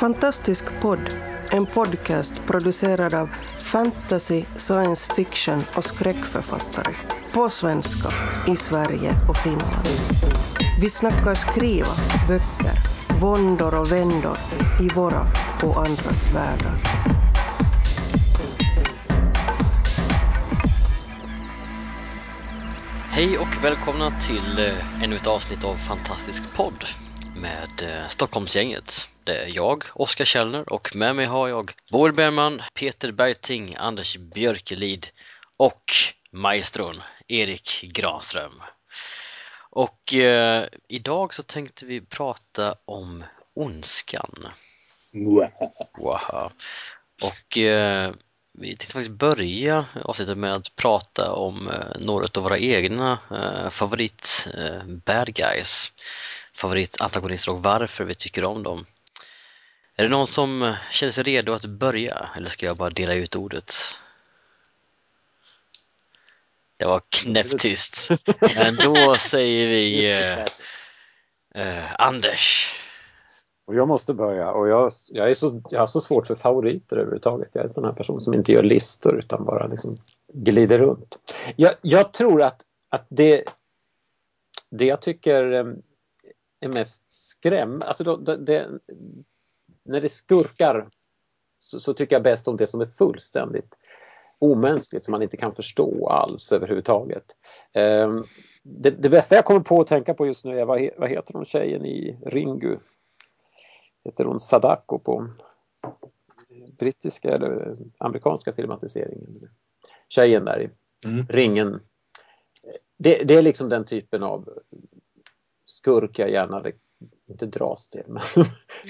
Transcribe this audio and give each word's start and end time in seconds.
Fantastisk 0.00 0.64
podd, 0.80 1.14
en 1.52 1.66
podcast 1.66 2.42
producerad 2.46 3.14
av 3.14 3.28
fantasy, 3.62 4.44
science 4.56 5.14
fiction 5.14 5.62
och 5.76 5.84
skräckförfattare. 5.84 6.94
På 7.32 7.48
svenska, 7.50 8.08
i 8.46 8.56
Sverige 8.56 9.14
och 9.28 9.36
Finland. 9.36 9.88
Vi 10.80 10.90
snackar 10.90 11.34
skriva, 11.34 11.94
böcker, 12.28 12.78
våndor 13.20 13.74
och 13.74 13.92
vändor 13.92 14.38
i 14.80 14.88
våra 14.88 15.26
och 15.62 15.86
andras 15.86 16.34
världar. 16.34 16.74
Hej 23.10 23.38
och 23.38 23.64
välkomna 23.64 24.10
till 24.20 24.58
eh, 24.58 25.02
ännu 25.04 25.16
ett 25.16 25.26
avsnitt 25.26 25.64
av 25.64 25.76
Fantastisk 25.76 26.42
podd 26.56 26.84
med 27.36 27.82
eh, 27.82 28.08
Stockholmsgänget. 28.08 29.08
Det 29.28 29.36
är 29.36 29.46
jag, 29.46 29.84
Oskar 29.94 30.24
Källner 30.24 30.72
och 30.72 30.96
med 30.96 31.16
mig 31.16 31.26
har 31.26 31.48
jag 31.48 31.72
Boel 31.90 32.12
Bergman, 32.12 32.62
Peter 32.74 33.12
Bergting, 33.12 33.74
Anders 33.78 34.16
Björkelid 34.16 35.06
och 35.56 35.92
maestron 36.30 37.02
Erik 37.26 37.82
Granström. 37.82 38.62
Och 39.70 40.14
eh, 40.14 40.66
idag 40.88 41.34
så 41.34 41.42
tänkte 41.42 41.86
vi 41.86 42.00
prata 42.00 42.74
om 42.84 43.24
ondskan. 43.54 44.46
Wow. 45.98 46.52
Och 47.22 47.58
eh, 47.58 48.12
vi 48.52 48.66
tänkte 48.68 48.92
faktiskt 48.92 49.18
börja 49.18 49.86
avsnittet 50.04 50.38
med 50.38 50.54
att 50.54 50.76
prata 50.76 51.32
om 51.32 51.68
eh, 51.68 52.00
några 52.06 52.28
av 52.34 52.42
våra 52.42 52.58
egna 52.58 53.18
eh, 53.30 53.70
favorit 53.70 54.48
eh, 54.58 54.84
bad 54.84 55.34
guys, 55.34 55.92
favoritantagonister 56.54 57.52
och 57.52 57.62
varför 57.62 58.04
vi 58.04 58.14
tycker 58.14 58.44
om 58.44 58.62
dem. 58.62 58.86
Är 59.98 60.02
det 60.02 60.08
någon 60.08 60.26
som 60.26 60.74
känner 60.90 61.10
sig 61.10 61.24
redo 61.24 61.52
att 61.52 61.64
börja 61.64 62.30
eller 62.36 62.50
ska 62.50 62.66
jag 62.66 62.76
bara 62.76 62.90
dela 62.90 63.14
ut 63.14 63.36
ordet? 63.36 63.74
Det 66.76 66.84
var 66.84 67.02
knäpptyst. 67.08 68.08
Men 68.56 68.76
då 68.76 69.14
säger 69.14 69.68
vi 69.68 70.10
eh, 70.12 70.44
eh, 71.54 72.00
Anders. 72.00 72.74
Och 73.64 73.74
jag 73.74 73.88
måste 73.88 74.14
börja 74.14 74.50
och 74.50 74.68
jag, 74.68 74.92
jag, 75.08 75.30
är 75.30 75.34
så, 75.34 75.62
jag 75.70 75.80
har 75.80 75.86
så 75.86 76.00
svårt 76.00 76.26
för 76.26 76.34
favoriter 76.34 76.96
överhuvudtaget. 76.96 77.48
Jag 77.52 77.62
är 77.62 77.68
en 77.68 77.74
sån 77.74 77.84
här 77.84 77.92
person 77.92 78.20
som 78.20 78.34
inte 78.34 78.52
gör 78.52 78.62
listor 78.62 79.18
utan 79.18 79.44
bara 79.44 79.66
liksom 79.66 79.96
glider 80.32 80.78
runt. 80.78 81.18
Jag, 81.56 81.72
jag 81.82 82.12
tror 82.12 82.42
att, 82.42 82.62
att 82.88 83.06
det, 83.08 83.44
det 84.70 84.84
jag 84.84 85.02
tycker 85.02 85.52
eh, 85.52 85.66
är 86.60 86.68
mest 86.68 87.10
skräm, 87.10 87.82
alltså 87.82 88.04
då, 88.04 88.16
det, 88.16 88.36
det, 88.36 88.68
när 89.88 90.00
det 90.00 90.08
skurkar 90.08 90.88
så, 91.58 91.80
så, 91.80 91.94
tycker 91.94 92.16
jag 92.16 92.22
bäst 92.22 92.48
om 92.48 92.56
det 92.56 92.66
som 92.66 92.80
är 92.80 92.86
fullständigt 92.86 93.78
omänskligt 94.38 95.04
som 95.04 95.12
man 95.12 95.22
inte 95.22 95.36
kan 95.36 95.54
förstå 95.54 96.08
alls 96.08 96.52
överhuvudtaget. 96.52 97.24
Um, 97.74 98.26
det, 98.62 98.90
det, 98.90 99.08
bästa 99.08 99.34
jag 99.34 99.44
kommer 99.44 99.60
på 99.60 99.80
att 99.80 99.86
tänka 99.86 100.14
på 100.14 100.26
just 100.26 100.44
nu 100.44 100.60
är 100.60 100.64
vad, 100.64 100.88
vad 100.96 101.10
heter 101.10 101.34
hon 101.34 101.44
tjejen 101.44 101.86
i 101.86 102.18
Ringu? 102.26 102.78
Heter 104.04 104.24
hon 104.24 104.40
Sadako 104.40 104.98
på 104.98 105.28
brittiska 106.78 107.34
eller 107.34 107.76
amerikanska 107.98 108.52
filmatiseringen? 108.52 109.48
Tjejen 110.08 110.44
där 110.44 110.60
i 110.60 110.70
mm. 111.08 111.26
ringen. 111.28 111.80
Det, 112.98 113.24
det, 113.24 113.34
är 113.34 113.42
liksom 113.42 113.68
den 113.68 113.84
typen 113.84 114.22
av 114.22 114.48
skurk 115.66 116.18
jag 116.18 116.30
gärna 116.30 116.60
inte 117.30 117.46
dras 117.46 117.88
till, 117.88 118.04
men 118.06 118.22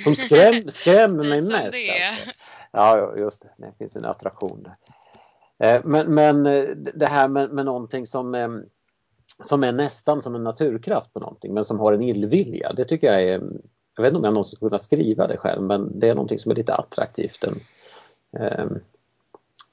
som 0.05 0.17
skräm, 0.17 0.65
skrämmer 0.69 1.25
mig 1.25 1.43
mest. 1.43 1.57
Alltså. 1.57 2.31
Ja, 2.73 3.17
just 3.17 3.43
det. 3.43 3.51
Det 3.57 3.73
finns 3.79 3.97
en 3.97 4.05
attraktion 4.05 4.63
där. 4.63 4.77
Eh, 5.59 5.81
men, 5.85 6.15
men 6.15 6.47
eh, 6.47 6.65
det 6.95 7.07
här 7.07 7.29
med, 7.29 7.51
med 7.51 7.65
någonting 7.65 8.07
som, 8.07 8.35
eh, 8.35 8.49
som 9.43 9.65
är 9.65 9.73
nästan 9.73 10.23
som 10.23 10.35
en 10.35 10.45
naturkraft 10.45 11.13
på 11.13 11.21
någonting 11.21 11.55
men 11.55 11.65
som 11.65 11.81
har 11.81 11.93
en 11.93 12.03
illvilja, 12.03 12.73
det 12.73 12.85
tycker 12.85 13.13
jag 13.13 13.23
är 13.23 13.43
jag 13.97 14.03
vet 14.03 14.11
inte 14.11 14.19
om 14.19 14.25
jag 14.25 14.35
någonsin 14.35 14.59
kunna 14.59 14.79
skriva 14.79 15.27
det 15.27 15.37
själv 15.37 15.63
men 15.63 15.99
det 16.01 16.09
är 16.09 16.15
någonting 16.15 16.39
som 16.39 16.51
är 16.51 16.57
lite 16.57 16.75
attraktivt. 16.75 17.45
En, 17.45 17.61
eh, 18.43 18.67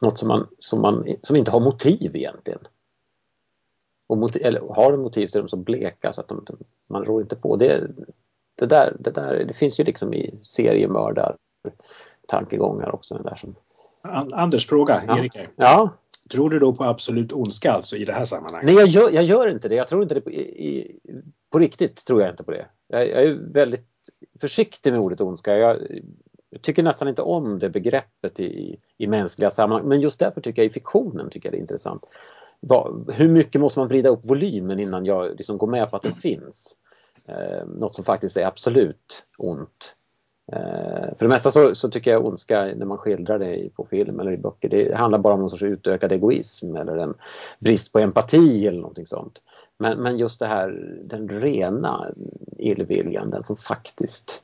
något 0.02 0.20
som, 0.20 0.28
man, 0.28 0.48
som, 0.60 0.82
man, 0.82 1.08
som 1.22 1.36
inte 1.36 1.52
har 1.52 1.60
motiv 1.60 2.16
egentligen. 2.16 2.60
Och 4.08 4.18
motiv, 4.18 4.46
eller 4.46 4.62
har 4.62 4.94
en 4.94 5.02
motiv 5.02 5.28
så 5.28 5.38
är 5.38 5.42
de 5.42 5.50
så 5.50 5.58
bleka 5.58 6.14
så 6.14 6.22
att 6.22 6.28
de, 6.28 6.46
man 6.88 7.06
rår 7.06 7.22
inte 7.22 7.36
på. 7.36 7.56
Det, 7.56 7.88
det, 8.56 8.66
där, 8.66 8.96
det, 9.00 9.12
där, 9.12 9.44
det 9.48 9.54
finns 9.54 9.80
ju 9.80 9.84
liksom 9.84 10.14
i 10.14 10.40
seriemördar 10.42 11.36
tankegångar 12.28 12.96
också. 12.96 13.14
Den 13.14 13.24
där 13.24 13.36
som, 13.36 13.56
Anders 14.34 14.68
fråga, 14.68 15.04
ja. 15.08 15.20
Erik. 15.20 15.40
Ja. 15.56 15.90
Tror 16.32 16.50
du 16.50 16.60
då 16.60 16.74
på 16.74 16.84
absolut 16.84 17.34
ondska 17.34 17.72
alltså 17.72 17.96
i 17.96 18.06
det 18.06 18.14
här 18.14 18.26
sammanhanget? 18.26 18.66
Nej, 18.66 18.76
jag 18.76 18.88
gör, 18.88 19.12
jag 19.12 19.24
gör 19.24 19.48
inte 19.48 19.70
det. 19.70 19.76
Jag 19.76 19.88
tror 19.88 20.04
inte 20.04 20.16
det 20.16 20.22
på, 20.22 20.32
i, 20.32 21.00
på 21.52 21.60
riktigt 21.60 22.06
tror 22.06 22.22
jag 22.22 22.30
inte 22.30 22.44
på 22.44 22.52
det. 22.52 22.66
Jag, 22.88 23.10
jag, 23.10 23.24
är 23.24 23.34
väldigt 23.34 23.88
försiktig 24.42 24.92
med 24.92 25.02
ordet 25.02 25.22
ondska. 25.22 25.58
Jag, 25.58 25.78
jag 26.50 26.62
tycker 26.62 26.84
nästan 26.84 27.08
inte 27.08 27.22
om 27.22 27.60
det 27.60 27.70
begreppet 27.70 28.40
i, 28.40 28.80
i 28.98 29.08
mänskliga 29.08 29.50
sammanhang. 29.50 29.88
Men 29.88 30.02
just 30.02 30.20
därför 30.20 30.42
tycker 30.42 30.62
jag 30.62 30.70
i 30.70 30.74
fiktionen 30.74 31.30
tycker 31.30 31.48
jag 31.48 31.54
det 31.54 31.58
är 31.58 31.62
intressant. 31.62 32.06
hur 33.14 33.30
mycket 33.30 33.62
måste 33.62 33.80
man 33.80 33.88
vrida 33.88 34.10
upp 34.10 34.26
volymen 34.26 34.80
innan 34.80 35.06
jag 35.06 35.38
liksom 35.38 35.58
går 35.58 35.68
med 35.68 35.90
på 35.90 35.96
att 35.98 36.04
det 36.04 36.16
finns? 36.22 36.78
Eh, 37.28 37.68
något 37.68 37.96
som 37.96 38.04
faktiskt 38.04 38.38
är 38.38 38.46
absolut 38.46 39.24
ont. 39.38 39.96
Eh, 40.52 41.16
för 41.18 41.20
det 41.20 41.28
mesta 41.28 41.52
så, 41.52 41.76
så, 41.76 41.90
tycker 41.90 42.12
jag 42.12 42.26
ondska 42.26 42.64
när 42.64 42.86
man 42.86 42.98
skildrar 42.98 43.40
det 43.40 43.70
på 43.76 43.86
film 43.86 44.20
eller 44.20 44.32
i 44.32 44.38
böcker, 44.38 44.70
det 44.70 44.96
handlar 44.96 45.20
bara 45.20 45.34
om 45.34 45.40
någon 45.40 45.50
sorts 45.50 45.64
utökad 45.64 46.12
egoism 46.12 46.76
eller 46.76 46.98
en 46.98 47.14
brist 47.60 47.92
på 47.92 48.00
empati 48.00 48.68
eller 48.68 48.80
någonting 48.80 49.06
sånt. 49.06 49.42
Men, 49.78 50.00
men 50.00 50.18
just 50.18 50.40
det 50.40 50.48
här, 50.48 51.00
den 51.04 51.30
rena 51.30 52.12
illviljan, 52.58 53.30
den 53.30 53.44
som 53.44 53.56
faktiskt, 53.56 54.44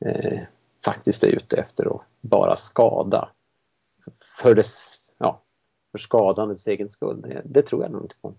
eh, 0.00 0.40
faktiskt 0.84 1.24
är 1.24 1.28
ute 1.28 1.56
efter 1.56 1.94
att 1.94 2.02
bara 2.20 2.56
skada 2.56 3.28
för, 4.42 4.54
dess, 4.54 4.96
ja, 5.18 5.42
för 5.92 5.98
skadandets 5.98 6.66
egen 6.66 6.88
skull, 6.88 7.20
det, 7.20 7.42
det 7.44 7.62
tror 7.62 7.82
jag 7.82 7.92
nog 7.92 8.02
inte 8.02 8.16
på. 8.22 8.34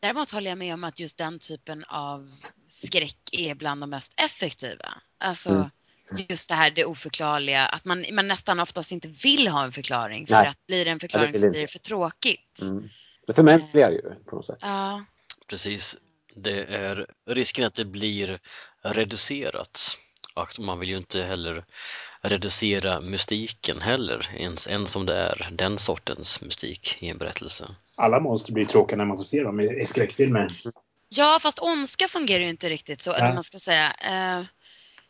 Däremot 0.00 0.30
håller 0.30 0.50
jag 0.50 0.58
med 0.58 0.74
om 0.74 0.84
att 0.84 0.98
just 0.98 1.18
den 1.18 1.38
typen 1.38 1.84
av 1.84 2.28
skräck 2.68 3.18
är 3.32 3.54
bland 3.54 3.82
de 3.82 3.90
mest 3.90 4.20
effektiva. 4.20 4.94
Alltså 5.18 5.50
mm. 5.50 6.26
just 6.28 6.48
det 6.48 6.54
här 6.54 6.70
det 6.70 6.84
oförklarliga, 6.84 7.66
att 7.66 7.84
man, 7.84 8.04
man 8.12 8.28
nästan 8.28 8.60
oftast 8.60 8.92
inte 8.92 9.08
vill 9.08 9.48
ha 9.48 9.64
en 9.64 9.72
förklaring 9.72 10.26
för 10.26 10.34
Nej. 10.34 10.48
att 10.48 10.66
blir 10.66 10.84
det 10.84 10.90
en 10.90 11.00
förklaring 11.00 11.32
det 11.32 11.38
så 11.38 11.50
blir 11.50 11.60
det 11.60 11.68
för 11.68 11.78
tråkigt. 11.78 12.60
Mm. 12.62 12.88
Det 13.26 13.32
förmänskligar 13.32 13.90
ju 13.90 14.14
på 14.24 14.36
något 14.36 14.44
sätt. 14.44 14.58
Ja. 14.60 15.04
Precis. 15.46 15.96
Det 16.34 16.64
är 16.64 17.06
risken 17.26 17.64
att 17.64 17.74
det 17.74 17.84
blir 17.84 18.40
reducerat. 18.82 19.98
Och 20.34 20.60
man 20.60 20.78
vill 20.78 20.88
ju 20.88 20.96
inte 20.96 21.22
heller 21.22 21.64
reducera 22.22 23.00
mystiken 23.00 23.80
heller, 23.80 24.30
ens, 24.36 24.66
ens 24.66 24.92
som 24.92 25.06
det 25.06 25.16
är 25.16 25.48
den 25.52 25.78
sortens 25.78 26.40
mystik 26.40 26.96
i 27.00 27.08
en 27.08 27.18
berättelse. 27.18 27.74
Alla 27.94 28.20
monster 28.20 28.52
blir 28.52 28.66
tråkiga 28.66 28.96
när 28.96 29.04
man 29.04 29.16
får 29.16 29.24
se 29.24 29.42
dem 29.42 29.60
i, 29.60 29.80
i 29.80 29.86
skräckfilmer. 29.86 30.48
Ja, 31.08 31.38
fast 31.42 31.58
ondska 31.62 32.08
fungerar 32.08 32.42
ju 32.42 32.50
inte 32.50 32.68
riktigt 32.68 33.00
så, 33.00 33.12
eller 33.12 33.34
man 33.34 33.42
ska 33.42 33.58
säga. 33.58 33.92
Eh, 33.92 34.44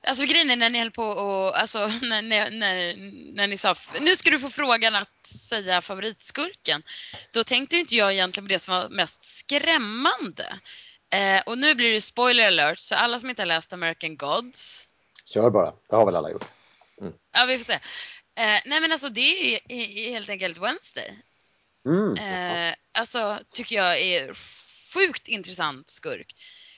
alltså 0.09 0.25
grejen 0.25 0.51
är 0.51 0.57
när 0.57 0.71
ni 0.71 0.79
höll 0.79 0.91
på 0.91 1.05
och, 1.05 1.61
alltså 1.61 1.79
när, 2.03 2.23
när, 2.23 2.51
när, 2.51 2.97
när 3.35 3.47
ni 3.47 3.57
sa, 3.57 3.75
nu 4.01 4.17
ska 4.17 4.31
du 4.31 4.39
få 4.39 4.51
frågan 4.51 4.95
att 4.95 5.27
säga 5.27 5.81
favoritskurken. 5.81 6.83
Då 7.33 7.45
tänkte 7.45 7.77
inte 7.77 7.97
jag 7.97 8.13
egentligen 8.13 8.47
på 8.47 8.53
det 8.53 8.59
som 8.59 8.75
var 8.75 8.89
mest 8.89 9.25
skrämmande. 9.25 10.61
Eh, 11.11 11.43
och 11.47 11.59
nu 11.59 11.75
blir 11.75 11.93
det 11.93 12.01
spoiler 12.01 12.47
alert, 12.47 12.79
så 12.79 12.95
alla 12.95 13.19
som 13.19 13.31
inte 13.31 13.43
har 13.43 13.47
läst 13.47 13.73
American 13.73 14.17
Gods. 14.17 14.89
Kör 15.25 15.51
bara, 15.51 15.73
det 15.91 15.97
har 15.97 16.07
väl 16.07 16.17
alla 16.17 16.31
gjort. 16.31 16.45
Mm. 17.01 17.13
Ja, 17.33 17.45
vi 17.45 17.59
får 17.59 17.65
se. 17.65 17.73
Eh, 18.35 18.61
nej 18.65 18.81
men 18.81 18.93
alltså 18.93 19.09
det 19.09 19.61
är 19.69 19.87
ju 19.87 20.11
helt 20.11 20.29
enkelt 20.29 20.59
Wednesday. 20.59 21.19
Mm. 21.87 22.17
Eh, 22.17 22.75
alltså 22.93 23.39
tycker 23.53 23.77
jag 23.77 24.01
är 24.01 24.35
sjukt 24.95 25.29
intressant 25.29 25.91
skurk. 25.91 26.37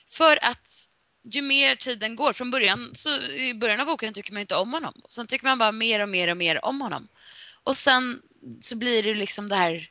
För 0.09 0.45
att 0.45 0.87
ju 1.23 1.41
mer 1.41 1.75
tiden 1.75 2.15
går, 2.15 2.33
från 2.33 2.51
början, 2.51 2.91
så 2.95 3.21
i 3.21 3.53
början 3.53 3.79
av 3.79 3.85
boken 3.85 4.13
tycker 4.13 4.33
man 4.33 4.41
inte 4.41 4.55
om 4.55 4.73
honom. 4.73 5.01
Sen 5.09 5.27
tycker 5.27 5.45
man 5.45 5.59
bara 5.59 5.71
mer 5.71 5.99
och 5.99 6.09
mer 6.09 6.27
och 6.27 6.37
mer 6.37 6.65
om 6.65 6.81
honom. 6.81 7.07
Och 7.63 7.77
sen 7.77 8.21
så 8.61 8.75
blir 8.75 9.03
det 9.03 9.13
liksom 9.13 9.49
det 9.49 9.55
här 9.55 9.89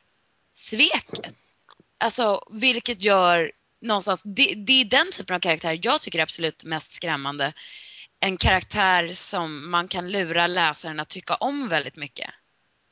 sveket. 0.55 1.35
Alltså 1.97 2.47
vilket 2.51 3.03
gör 3.03 3.51
någonstans, 3.81 4.21
det, 4.25 4.53
det 4.55 4.81
är 4.81 4.85
den 4.85 5.11
typen 5.11 5.35
av 5.35 5.39
karaktär 5.39 5.79
jag 5.83 6.01
tycker 6.01 6.19
är 6.19 6.23
absolut 6.23 6.63
mest 6.63 6.91
skrämmande. 6.91 7.53
En 8.23 8.37
karaktär 8.37 9.13
som 9.13 9.71
man 9.71 9.87
kan 9.87 10.11
lura 10.11 10.47
läsaren 10.47 10.99
att 10.99 11.09
tycka 11.09 11.35
om 11.35 11.69
väldigt 11.69 11.95
mycket. 11.95 12.29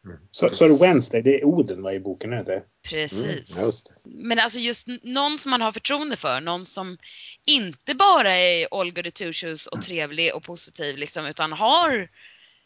Mm. 0.05 0.17
Så, 0.31 0.49
så 0.55 0.65
är 0.65 0.69
det 0.69 0.87
Wednesday, 0.87 1.21
det 1.21 1.39
är 1.39 1.45
Oden 1.45 1.81
vad 1.81 1.93
i 1.93 1.99
boken 1.99 2.33
är 2.33 2.43
det? 2.43 2.63
Precis. 2.89 3.57
Mm, 3.57 3.71
Men 4.03 4.39
alltså 4.39 4.59
just 4.59 4.87
någon 5.03 5.37
som 5.37 5.49
man 5.49 5.61
har 5.61 5.71
förtroende 5.71 6.15
för, 6.15 6.41
någon 6.41 6.65
som 6.65 6.97
inte 7.45 7.95
bara 7.95 8.31
är 8.31 8.91
goody 8.91 9.11
two 9.11 9.33
shoes 9.33 9.67
och 9.67 9.81
trevlig 9.81 10.35
och 10.35 10.43
positiv 10.43 10.97
liksom, 10.97 11.25
utan 11.25 11.51
har 11.51 12.09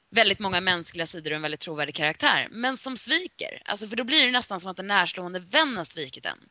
väldigt 0.10 0.40
många 0.40 0.62
mänskliga 0.62 1.08
sidor 1.08 1.32
och 1.32 1.36
en 1.36 1.42
väldigt 1.42 1.60
trovärdig 1.60 1.96
karaktär. 1.96 2.48
Men 2.52 2.78
som 2.78 2.98
sviker. 2.98 3.62
Alltså 3.66 3.88
för 3.88 3.96
då 3.96 4.04
blir 4.04 4.26
det 4.26 4.32
nästan 4.32 4.60
som 4.60 4.72
att 4.72 4.80
en 4.80 4.88
närstående 4.88 5.40
vän 5.40 5.78
har 5.78 5.86
svikit 5.86 6.26
en. 6.26 6.50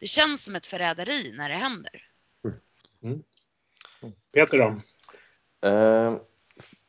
Det 0.00 0.06
känns 0.06 0.44
som 0.44 0.56
ett 0.56 0.66
förräderi 0.66 1.32
när 1.36 1.48
det 1.48 1.56
händer. 1.56 2.04
Peter 4.34 4.58
då? 4.58 4.80
Eh, 5.60 6.14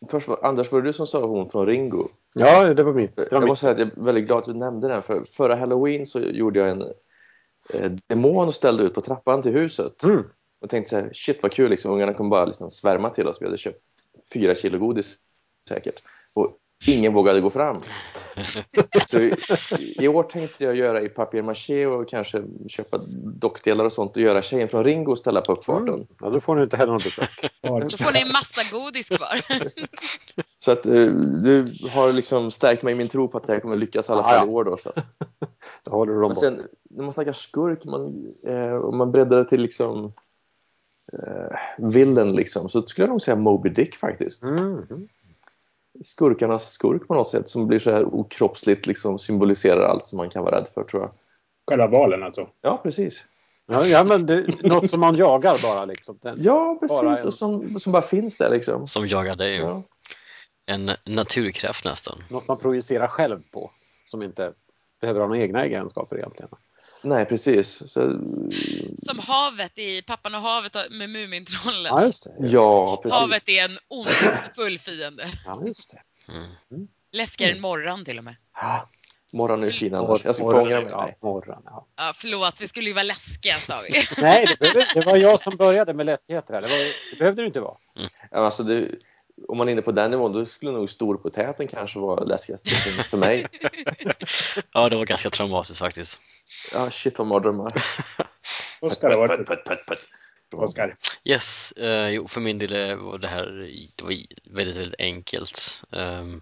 först 0.09 0.27
var, 0.27 0.39
Anders, 0.43 0.71
var 0.71 0.81
det 0.81 0.89
du 0.89 0.93
som 0.93 1.07
sa 1.07 1.25
hon 1.25 1.49
från 1.49 1.65
Ringo? 1.65 2.07
Ja, 2.33 2.73
det 2.73 2.83
var 2.83 2.93
mitt. 2.93 3.15
Det 3.15 3.21
var 3.21 3.27
Jag 3.31 3.41
mitt. 3.41 3.47
måste 3.49 3.61
säga 3.61 3.73
att 3.73 3.79
jag 3.79 3.87
är 3.97 4.03
väldigt 4.03 4.25
glad 4.25 4.39
att 4.39 4.45
du 4.45 4.53
nämnde 4.53 4.87
den. 4.87 5.01
För 5.01 5.23
förra 5.23 5.55
halloween 5.55 6.05
så 6.05 6.19
gjorde 6.19 6.59
jag 6.59 6.69
en 6.69 6.81
eh, 7.69 7.91
demon 8.07 8.47
och 8.47 8.55
ställde 8.55 8.83
ut 8.83 8.93
på 8.93 9.01
trappan 9.01 9.41
till 9.41 9.51
huset. 9.51 10.03
Mm. 10.03 10.23
Och 10.61 10.69
tänkte 10.69 10.89
så 10.89 10.95
här, 10.95 11.09
shit 11.13 11.43
vad 11.43 11.51
kul, 11.51 11.69
liksom, 11.69 11.91
ungarna 11.91 12.13
kommer 12.13 12.29
bara 12.29 12.45
liksom 12.45 12.71
svärma 12.71 13.09
till 13.09 13.27
oss. 13.27 13.41
Vi 13.41 13.45
hade 13.45 13.57
köpt 13.57 13.79
fyra 14.33 14.55
kilo 14.55 14.79
godis 14.79 15.17
säkert. 15.69 16.03
Och 16.81 16.87
ingen 16.87 17.13
vågade 17.13 17.41
gå 17.41 17.49
fram. 17.49 17.83
så 19.07 19.19
i, 19.19 19.35
i 19.99 20.07
år 20.07 20.23
tänkte 20.23 20.63
jag 20.63 20.75
göra 20.75 21.01
i 21.01 21.09
papier-maché 21.09 21.85
och 21.85 22.09
kanske 22.09 22.43
köpa 22.67 22.97
dockdelar 23.23 23.85
och 23.85 23.93
sånt 23.93 24.15
och 24.15 24.21
göra 24.21 24.41
tjejen 24.41 24.67
från 24.67 24.83
Ringo 24.83 25.15
ställa 25.15 25.41
på 25.41 25.51
uppfarten. 25.51 25.93
Mm. 25.93 26.07
Ja, 26.19 26.29
då 26.29 26.39
får 26.39 26.55
ni 26.55 26.63
inte 26.63 26.77
heller 26.77 26.93
något 26.93 27.03
besök. 27.03 27.51
Så 27.87 27.97
får 28.03 28.13
ni 28.13 28.21
en 28.21 28.31
massa 28.31 28.61
godis 28.71 29.09
kvar. 29.09 29.41
Så 30.59 30.71
att 30.71 30.85
eh, 30.85 31.07
du 31.43 31.77
har 31.91 32.13
liksom 32.13 32.51
stärkt 32.51 32.83
mig 32.83 32.93
i 32.93 32.97
min 32.97 33.07
tro 33.07 33.27
på 33.27 33.37
att 33.37 33.47
det 33.47 33.53
här 33.53 33.59
kommer 33.59 33.75
lyckas 33.75 34.09
i 34.09 34.11
alla 34.11 34.23
fall 34.23 34.35
ja. 34.35 34.45
i 34.45 34.49
år. 34.49 34.63
Då, 34.63 34.77
så. 34.77 34.91
Då 35.85 35.91
håller 35.91 36.13
du 36.13 36.21
dem 36.21 36.29
Men 36.29 36.35
sen 36.35 36.61
när 36.89 37.03
man 37.03 37.13
snackar 37.13 37.33
skurk, 37.33 37.85
man, 37.85 38.33
eh, 38.47 38.75
om 38.75 38.97
man 38.97 39.11
breddar 39.11 39.37
det 39.37 39.45
till 39.45 39.61
liksom 39.61 40.13
eh, 41.13 41.57
villen 41.77 42.35
liksom, 42.35 42.69
så 42.69 42.81
skulle 42.81 43.03
jag 43.03 43.09
nog 43.09 43.21
säga 43.21 43.35
Moby 43.35 43.69
Dick 43.69 43.95
faktiskt. 43.95 44.43
Mm. 44.43 45.07
Skurkarnas 46.03 46.71
skurk 46.71 47.07
på 47.07 47.13
något 47.13 47.29
sätt 47.29 47.49
som 47.49 47.67
blir 47.67 47.79
så 47.79 47.91
här 47.91 48.15
okroppsligt 48.15 48.87
liksom 48.87 49.19
symboliserar 49.19 49.81
allt 49.81 50.05
som 50.05 50.17
man 50.17 50.29
kan 50.29 50.43
vara 50.43 50.55
rädd 50.59 50.67
för 50.73 50.83
tror 50.83 51.01
jag. 51.01 51.11
Själva 51.69 51.87
valen 51.87 52.23
alltså. 52.23 52.47
Ja, 52.61 52.79
precis. 52.83 53.25
Ja, 53.67 53.85
ja, 53.85 54.03
men 54.03 54.25
det, 54.25 54.63
något 54.63 54.89
som 54.89 54.99
man 54.99 55.15
jagar 55.15 55.57
bara 55.63 55.85
liksom. 55.85 56.19
Den, 56.21 56.37
Ja, 56.41 56.77
Bara 56.81 57.01
precis. 57.01 57.21
en- 57.21 57.27
Och 57.27 57.33
som, 57.33 57.79
som 57.79 57.91
bara 57.91 58.01
finns 58.01 58.37
där 58.37 58.49
liksom. 58.49 58.87
Som 58.87 59.07
jagar 59.07 59.35
dig. 59.35 59.55
Ja. 59.55 59.83
En 60.65 60.91
naturkraft 61.05 61.85
nästan. 61.85 62.23
Något 62.29 62.47
man 62.47 62.57
projicerar 62.57 63.07
själv 63.07 63.41
på. 63.51 63.71
Som 64.05 64.21
inte 64.23 64.53
behöver 65.01 65.19
ha 65.19 65.27
några 65.27 65.39
egna 65.41 65.65
egenskaper 65.65 66.17
egentligen. 66.17 66.49
Nej, 67.01 67.25
precis. 67.25 67.91
Så, 67.91 68.19
Som 69.05 69.19
havet 69.19 69.79
i 69.79 70.01
Pappan 70.01 70.35
och 70.35 70.41
havet 70.41 70.75
med 70.91 71.09
Mumintrollen. 71.09 71.83
Ja, 71.83 72.05
just 72.05 72.23
det. 72.23 72.47
ja, 72.47 72.99
precis. 73.03 73.19
Havet 73.19 73.49
är 73.49 73.65
en 73.65 73.77
ondskefull 73.87 74.79
fiende. 74.79 75.27
Ja, 75.45 75.61
just 75.65 75.91
det. 75.91 76.01
Mm. 76.31 76.87
Läskigare 77.11 77.51
än 77.51 77.61
morran 77.61 78.05
till 78.05 78.17
och 78.17 78.23
med. 78.23 78.35
Ja. 78.53 78.89
Morgon 79.33 79.63
är 79.63 79.71
fin 79.71 79.95
annars. 79.95 80.25
Jag 80.25 80.35
ska 80.35 80.43
morgon, 80.43 80.63
fånga 80.63 80.75
mig. 80.81 80.89
Ja, 80.89 81.05
Nej. 81.05 81.15
morgon, 81.21 81.61
ja. 81.65 81.87
Ja, 81.95 82.13
förlåt, 82.15 82.61
vi 82.61 82.67
skulle 82.67 82.89
ju 82.89 82.93
vara 82.93 83.03
läskiga 83.03 83.55
sa 83.55 83.81
vi. 83.87 84.21
Nej, 84.21 84.45
det, 84.45 84.59
behöver, 84.59 84.93
det 84.93 85.05
var 85.05 85.17
jag 85.17 85.39
som 85.39 85.55
började 85.57 85.93
med 85.93 86.05
läskigheter 86.05 86.53
här. 86.53 86.61
Det, 86.61 86.67
var, 86.67 86.77
det 87.11 87.19
behövde 87.19 87.41
det 87.41 87.45
inte 87.45 87.59
vara. 87.59 87.77
Ja, 88.31 88.37
alltså 88.45 88.63
det, 88.63 88.87
om 89.47 89.57
man 89.57 89.67
är 89.67 89.71
inne 89.71 89.81
på 89.81 89.91
den 89.91 90.11
nivån 90.11 90.33
då 90.33 90.45
skulle 90.45 90.71
nog 90.71 90.89
storpotäten 90.89 91.67
kanske 91.67 91.99
vara 91.99 92.23
läskigast 92.23 92.69
för 93.03 93.17
mig. 93.17 93.47
Ja, 94.73 94.89
det 94.89 94.95
var 94.95 95.05
ganska 95.05 95.29
traumatiskt 95.29 95.79
faktiskt. 95.79 96.19
Ja, 96.73 96.91
shit 96.91 97.19
vad 97.19 97.27
mardrömmar. 97.27 97.83
Oskar, 98.79 99.17
vad 99.17 99.29
Putt, 99.29 99.47
putt, 99.47 99.65
putt, 99.65 99.85
putt. 99.87 100.07
Oskar. 100.53 100.95
Yes, 101.23 101.71
eh, 101.71 102.09
jo, 102.09 102.27
för 102.27 102.41
min 102.41 102.57
del 102.57 102.97
var 102.97 103.17
det 103.17 103.27
här 103.27 103.45
det 103.95 104.03
var 104.03 104.13
väldigt, 104.43 104.77
väldigt 104.77 104.99
enkelt. 104.99 105.83
Um, 105.89 106.41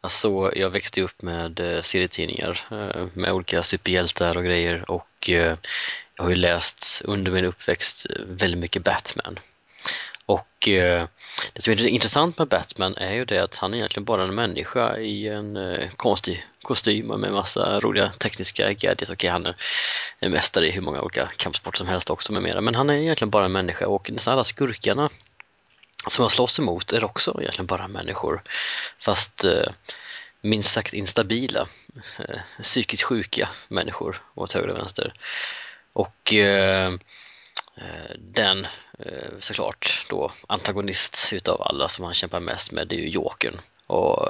alltså, 0.00 0.52
jag 0.56 0.70
växte 0.70 1.02
upp 1.02 1.22
med 1.22 1.60
eh, 1.60 1.82
serietidningar 1.82 2.60
eh, 2.70 3.06
med 3.14 3.32
olika 3.32 3.62
superhjältar 3.62 4.36
och 4.36 4.44
grejer 4.44 4.90
och 4.90 5.28
jag 5.28 5.58
har 6.16 6.30
ju 6.30 6.36
läst 6.36 7.02
under 7.04 7.32
min 7.32 7.44
uppväxt 7.44 8.06
väldigt 8.26 8.60
mycket 8.60 8.84
Batman. 8.84 9.38
Och 10.26 10.68
eh, 10.68 11.08
det 11.52 11.62
som 11.62 11.72
är 11.72 11.86
intressant 11.86 12.38
med 12.38 12.48
Batman 12.48 12.96
är 12.96 13.12
ju 13.12 13.24
det 13.24 13.38
att 13.38 13.56
han 13.56 13.74
är 13.74 13.78
egentligen 13.78 14.04
bara 14.04 14.24
en 14.24 14.34
människa 14.34 14.96
i 14.96 15.28
en 15.28 15.56
eh, 15.56 15.90
konstig 15.96 16.46
kostym 16.62 17.06
med 17.06 17.32
massa 17.32 17.80
roliga 17.80 18.12
tekniska 18.12 18.72
gadgets. 18.72 19.10
Okej, 19.10 19.30
han 19.30 19.54
är 20.20 20.28
mästare 20.28 20.68
i 20.68 20.70
hur 20.70 20.80
många 20.80 21.02
olika 21.02 21.30
kampsporter 21.36 21.78
som 21.78 21.88
helst 21.88 22.10
också 22.10 22.32
med 22.32 22.42
mera. 22.42 22.60
Men 22.60 22.74
han 22.74 22.90
är 22.90 22.94
egentligen 22.94 23.30
bara 23.30 23.44
en 23.44 23.52
människa 23.52 23.86
och 23.86 24.10
nästan 24.10 24.32
alla 24.32 24.44
skurkarna 24.44 25.10
som 26.08 26.22
han 26.22 26.30
slåss 26.30 26.58
emot 26.58 26.92
är 26.92 27.04
också 27.04 27.38
egentligen 27.40 27.66
bara 27.66 27.88
människor. 27.88 28.42
Fast 28.98 29.44
eh, 29.44 29.68
minst 30.40 30.72
sagt 30.72 30.92
instabila, 30.92 31.68
eh, 32.18 32.38
psykiskt 32.62 33.02
sjuka 33.02 33.48
människor 33.68 34.22
åt 34.34 34.52
höger 34.52 34.68
och 34.68 34.78
vänster. 34.78 35.12
Och 35.92 36.34
eh, 36.34 36.86
eh 37.76 38.10
den 38.18 38.66
Eh, 38.98 39.30
såklart 39.40 40.06
då 40.10 40.32
antagonist 40.46 41.30
utav 41.32 41.62
alla 41.62 41.88
som 41.88 42.04
han 42.04 42.14
kämpar 42.14 42.40
mest 42.40 42.72
med 42.72 42.88
det 42.88 42.96
är 42.96 43.00
ju 43.00 43.08
Jokern. 43.08 43.60
Och, 43.86 44.28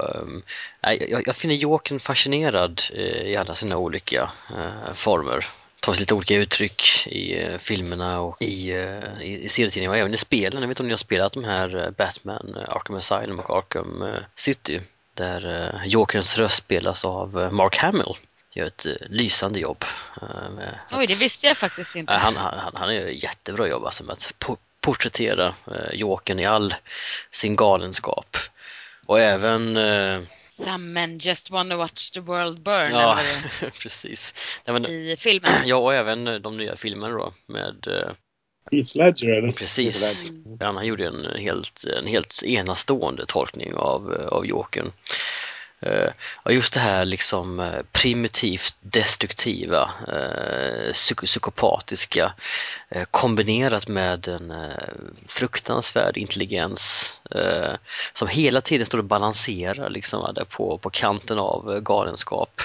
eh, 0.83 0.93
jag, 1.09 1.23
jag 1.27 1.37
finner 1.37 1.55
Jokern 1.55 2.01
fascinerad 2.01 2.83
eh, 2.93 3.23
i 3.23 3.37
alla 3.37 3.55
sina 3.55 3.77
olika 3.77 4.31
eh, 4.51 4.95
former. 4.95 5.47
tar 5.81 5.93
sig 5.93 6.01
lite 6.01 6.15
olika 6.15 6.37
uttryck 6.37 7.07
i 7.07 7.57
filmerna 7.61 8.21
och 8.21 8.43
i, 8.43 8.71
eh, 8.71 9.23
i, 9.23 9.45
i 9.45 9.49
serietidningar 9.49 9.91
och 9.91 9.99
även 9.99 10.15
i 10.15 10.19
spelen. 10.19 10.63
Jag 10.63 10.69
vet 10.69 10.75
inte 10.75 10.83
om 10.83 10.87
ni 10.87 10.93
har 10.93 10.99
spelat 10.99 11.33
de 11.33 11.45
här 11.45 11.95
Batman, 11.97 12.57
Arkham 12.69 12.97
Asylum 12.97 13.41
och 13.41 13.57
Arkham 13.59 14.05
City 14.35 14.81
där 15.15 15.83
Jokerns 15.87 16.39
röst 16.39 16.57
spelas 16.57 17.05
av 17.05 17.49
Mark 17.53 17.77
Hamill. 17.77 18.15
Gör 18.57 18.67
ett 18.67 18.87
eh, 18.87 18.93
lysande 19.09 19.59
jobb. 19.59 19.85
eh, 20.23 20.51
med 20.51 20.79
Oj, 20.93 21.07
det 21.07 21.15
visste 21.15 21.47
jag 21.47 21.57
faktiskt 21.57 21.95
inte. 21.97 22.13
Ja, 22.13 22.19
Han, 22.19 22.37
han, 22.37 22.73
han 22.75 22.95
gör 22.95 23.07
jättebra 23.07 23.69
jobb 23.69 23.85
alltså 23.85 24.05
med 24.05 24.13
att 24.13 24.35
po- 24.39 24.59
porträttera 24.81 25.55
eh, 25.67 25.95
Jokern 25.95 26.39
i 26.39 26.45
all 26.45 26.75
sin 27.31 27.57
galenskap. 27.57 28.37
Och 29.07 29.21
även... 29.21 29.77
Eh, 29.77 30.21
Some 30.49 30.93
men 30.93 31.19
just 31.19 31.51
wanna 31.51 31.77
watch 31.77 32.11
the 32.11 32.21
world 32.21 32.61
burn 32.61 32.91
ja, 32.93 33.19
precis. 33.83 34.35
Nej, 34.65 34.81
men, 34.81 34.87
i 34.87 35.17
filmen. 35.19 35.53
ja, 35.65 35.77
och 35.77 35.95
även 35.95 36.27
eh, 36.27 36.35
de 36.35 36.57
nya 36.57 36.77
filmerna 36.77 37.15
då 37.15 37.33
med... 37.47 37.87
Eh, 37.87 38.11
Heath 38.73 38.97
Ledger 38.97 39.33
eller? 39.33 39.53
precis. 39.53 40.19
Ja, 40.61 40.73
han 40.73 40.87
gjorde 40.87 41.07
en 41.07 41.41
helt, 41.41 41.85
en 41.85 42.07
helt 42.07 42.43
enastående 42.43 43.27
tolkning 43.27 43.75
av, 43.75 44.15
eh, 44.15 44.27
av 44.27 44.47
Jokern. 44.47 44.93
Eh, 45.87 46.13
och 46.43 46.53
just 46.53 46.75
det 46.75 46.81
här 46.81 47.05
liksom 47.05 47.61
eh, 47.61 47.83
primitivt 47.93 48.77
destruktiva, 48.81 49.91
eh, 50.09 50.93
psyko- 50.93 51.27
psykopatiska 51.27 52.33
kombinerat 53.11 53.89
med 53.89 54.29
en 54.29 54.73
fruktansvärd 55.29 56.17
intelligens 56.17 57.13
som 58.13 58.29
hela 58.29 58.61
tiden 58.61 58.87
står 58.87 58.99
och 58.99 59.05
balanserar 59.05 59.91
liksom, 59.91 60.35
där 60.35 60.45
på, 60.45 60.79
på 60.79 60.91
kanten 60.91 61.39
av 61.39 61.81
galenskap. 61.81 62.63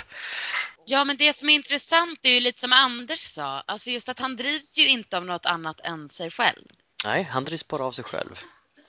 Ja, 0.86 1.06
men 1.06 1.18
det 1.18 1.36
som 1.36 1.50
är 1.50 1.54
intressant 1.54 2.20
är 2.24 2.30
ju 2.30 2.40
lite 2.40 2.60
som 2.60 2.74
Anders 2.74 3.20
sa, 3.20 3.64
alltså 3.66 3.90
just 3.90 4.10
att 4.10 4.20
han 4.20 4.36
drivs 4.36 4.78
ju 4.78 4.88
inte 4.88 5.18
av 5.18 5.26
något 5.26 5.46
annat 5.46 5.80
än 5.80 6.10
sig 6.10 6.32
själv. 6.32 6.66
Nej, 7.06 7.24
han 7.24 7.46
drivs 7.46 7.68
bara 7.68 7.84
av 7.84 7.92
sig 7.92 8.04
själv. 8.04 8.40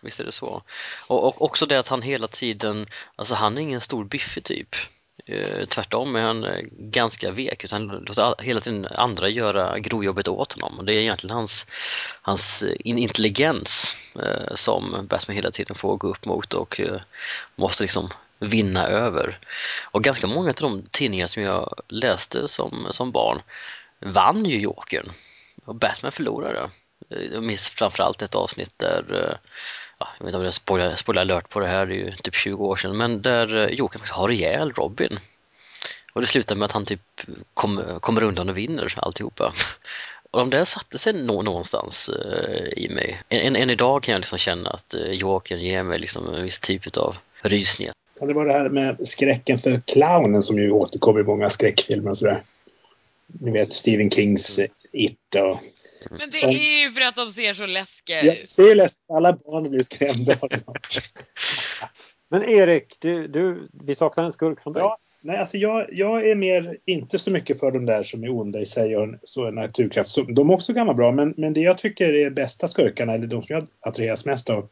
Visst 0.02 0.20
är 0.20 0.24
det 0.24 0.32
så. 0.32 0.62
Och, 1.06 1.24
och 1.24 1.42
också 1.42 1.66
det 1.66 1.78
att 1.78 1.88
han 1.88 2.02
hela 2.02 2.28
tiden, 2.28 2.86
alltså 3.16 3.34
han 3.34 3.58
är 3.58 3.62
ingen 3.62 3.80
stor 3.80 4.04
biffig 4.04 4.44
typ. 4.44 4.76
Eh, 5.26 5.66
tvärtom 5.66 6.16
är 6.16 6.22
han 6.22 6.44
eh, 6.44 6.60
ganska 6.70 7.30
vek, 7.30 7.64
utan 7.64 7.90
han 7.90 7.98
låter 7.98 8.42
hela 8.42 8.60
tiden 8.60 8.86
andra 8.86 9.28
göra 9.28 9.78
grovjobbet 9.78 10.28
åt 10.28 10.52
honom. 10.52 10.78
Och 10.78 10.84
det 10.84 10.92
är 10.92 11.00
egentligen 11.00 11.36
hans, 11.36 11.66
hans 12.22 12.62
eh, 12.62 12.76
intelligens 12.84 13.96
eh, 14.22 14.54
som 14.54 15.06
Batman 15.10 15.36
hela 15.36 15.50
tiden 15.50 15.76
får 15.76 15.96
gå 15.96 16.08
upp 16.08 16.24
mot 16.24 16.54
och 16.54 16.80
eh, 16.80 17.00
måste 17.56 17.82
liksom 17.82 18.10
vinna 18.38 18.86
över. 18.86 19.38
Och 19.82 20.04
ganska 20.04 20.26
många 20.26 20.48
av 20.48 20.54
de 20.54 20.82
tidningar 20.90 21.26
som 21.26 21.42
jag 21.42 21.80
läste 21.88 22.48
som, 22.48 22.86
som 22.90 23.12
barn 23.12 23.42
vann 23.98 24.44
ju 24.44 24.60
Jokern. 24.60 25.12
Och 25.64 25.74
Batman 25.74 26.12
förlorade. 26.12 26.70
Eh, 27.10 27.22
jag 27.32 27.42
minns 27.42 27.68
framförallt 27.68 28.22
ett 28.22 28.34
avsnitt 28.34 28.72
där, 28.76 29.38
jag 30.18 30.24
vet 30.24 30.28
inte 30.28 30.38
om 30.38 30.44
jag 30.44 30.54
spoilar, 30.54 30.96
spoilar 30.96 31.22
alert 31.22 31.48
på 31.48 31.60
det 31.60 31.66
här, 31.66 31.86
det 31.86 31.94
är 31.94 31.96
ju 31.96 32.12
typ 32.12 32.34
20 32.34 32.64
år 32.64 32.76
sedan, 32.76 32.96
men 32.96 33.22
där 33.22 33.56
eh, 33.56 33.74
Jokern 33.74 33.98
faktiskt 33.98 34.14
har 34.14 34.30
ihjäl 34.30 34.72
Robin. 34.72 35.18
Och 36.12 36.20
det 36.20 36.26
slutar 36.26 36.56
med 36.56 36.66
att 36.66 36.72
han 36.72 36.84
typ 36.84 37.00
kom, 37.54 37.98
kommer 38.00 38.22
undan 38.22 38.48
och 38.48 38.58
vinner 38.58 38.94
alltihopa. 38.96 39.52
Och 40.32 40.38
de 40.38 40.50
där 40.50 40.64
satte 40.64 40.98
sig 40.98 41.12
nå, 41.12 41.42
någonstans 41.42 42.08
eh, 42.08 42.84
i 42.84 42.88
mig. 42.88 43.20
Än, 43.28 43.56
än 43.56 43.70
idag 43.70 44.02
kan 44.02 44.12
jag 44.12 44.18
liksom 44.18 44.38
känna 44.38 44.70
att 44.70 44.94
eh, 44.94 45.10
Jokern 45.10 45.60
ger 45.60 45.82
mig 45.82 45.98
liksom 45.98 46.34
en 46.34 46.44
viss 46.44 46.60
typ 46.60 46.96
av 46.96 47.16
rysningar. 47.42 47.94
Och 48.20 48.26
det 48.26 48.34
var 48.34 48.46
det 48.46 48.52
här 48.52 48.68
med 48.68 49.08
skräcken 49.08 49.58
för 49.58 49.80
clownen 49.86 50.42
som 50.42 50.58
ju 50.58 50.70
återkommer 50.70 51.20
i 51.20 51.24
många 51.24 51.50
skräckfilmer 51.50 52.10
och 52.10 52.16
sådär. 52.16 52.42
Ni 53.26 53.50
vet 53.50 53.72
Stephen 53.72 54.10
Kings 54.10 54.58
eh, 54.58 54.68
It 54.92 55.34
och... 55.34 55.60
Men 56.10 56.18
det 56.18 56.32
Som- 56.32 56.50
är 56.50 56.84
ju 56.84 56.90
för 56.90 57.00
att 57.00 57.16
de 57.16 57.30
ser 57.30 57.54
så 57.54 57.66
läskiga 57.66 58.22
ut. 58.32 58.50
ser 58.50 58.62
ju 58.62 58.74
läskigt 58.74 59.10
Alla 59.12 59.32
barn 59.32 59.70
blir 59.70 59.82
skrämda 59.82 60.38
av 60.40 60.48
dem. 60.48 60.74
Men 62.30 62.42
Erik, 62.48 62.96
du, 63.00 63.28
du, 63.28 63.68
vi 63.72 63.94
saknar 63.94 64.24
en 64.24 64.32
skurk 64.32 64.60
från 64.60 64.72
dig. 64.72 64.80
Ja, 64.80 64.98
nej, 65.20 65.36
alltså 65.36 65.56
jag, 65.56 65.86
jag 65.92 66.28
är 66.30 66.34
mer 66.34 66.78
inte 66.86 67.18
så 67.18 67.30
mycket 67.30 67.60
för 67.60 67.70
de 67.70 67.86
där 67.86 68.02
som 68.02 68.24
är 68.24 68.30
onda 68.30 68.60
i 68.60 68.66
sig 68.66 68.96
och 68.96 69.08
så 69.24 69.50
naturkraft. 69.50 70.10
Så, 70.10 70.22
de 70.22 70.50
är 70.50 70.54
också 70.54 70.72
gamla 70.72 70.94
bra, 70.94 71.12
men, 71.12 71.34
men 71.36 71.52
det 71.52 71.60
jag 71.60 71.78
tycker 71.78 72.14
är 72.14 72.30
bästa 72.30 72.68
skurkarna, 72.68 73.12
eller 73.12 73.26
de 73.26 73.42
som 73.42 73.54
jag 73.54 73.66
attraheras 73.80 74.24
mest 74.24 74.50
av, 74.50 74.68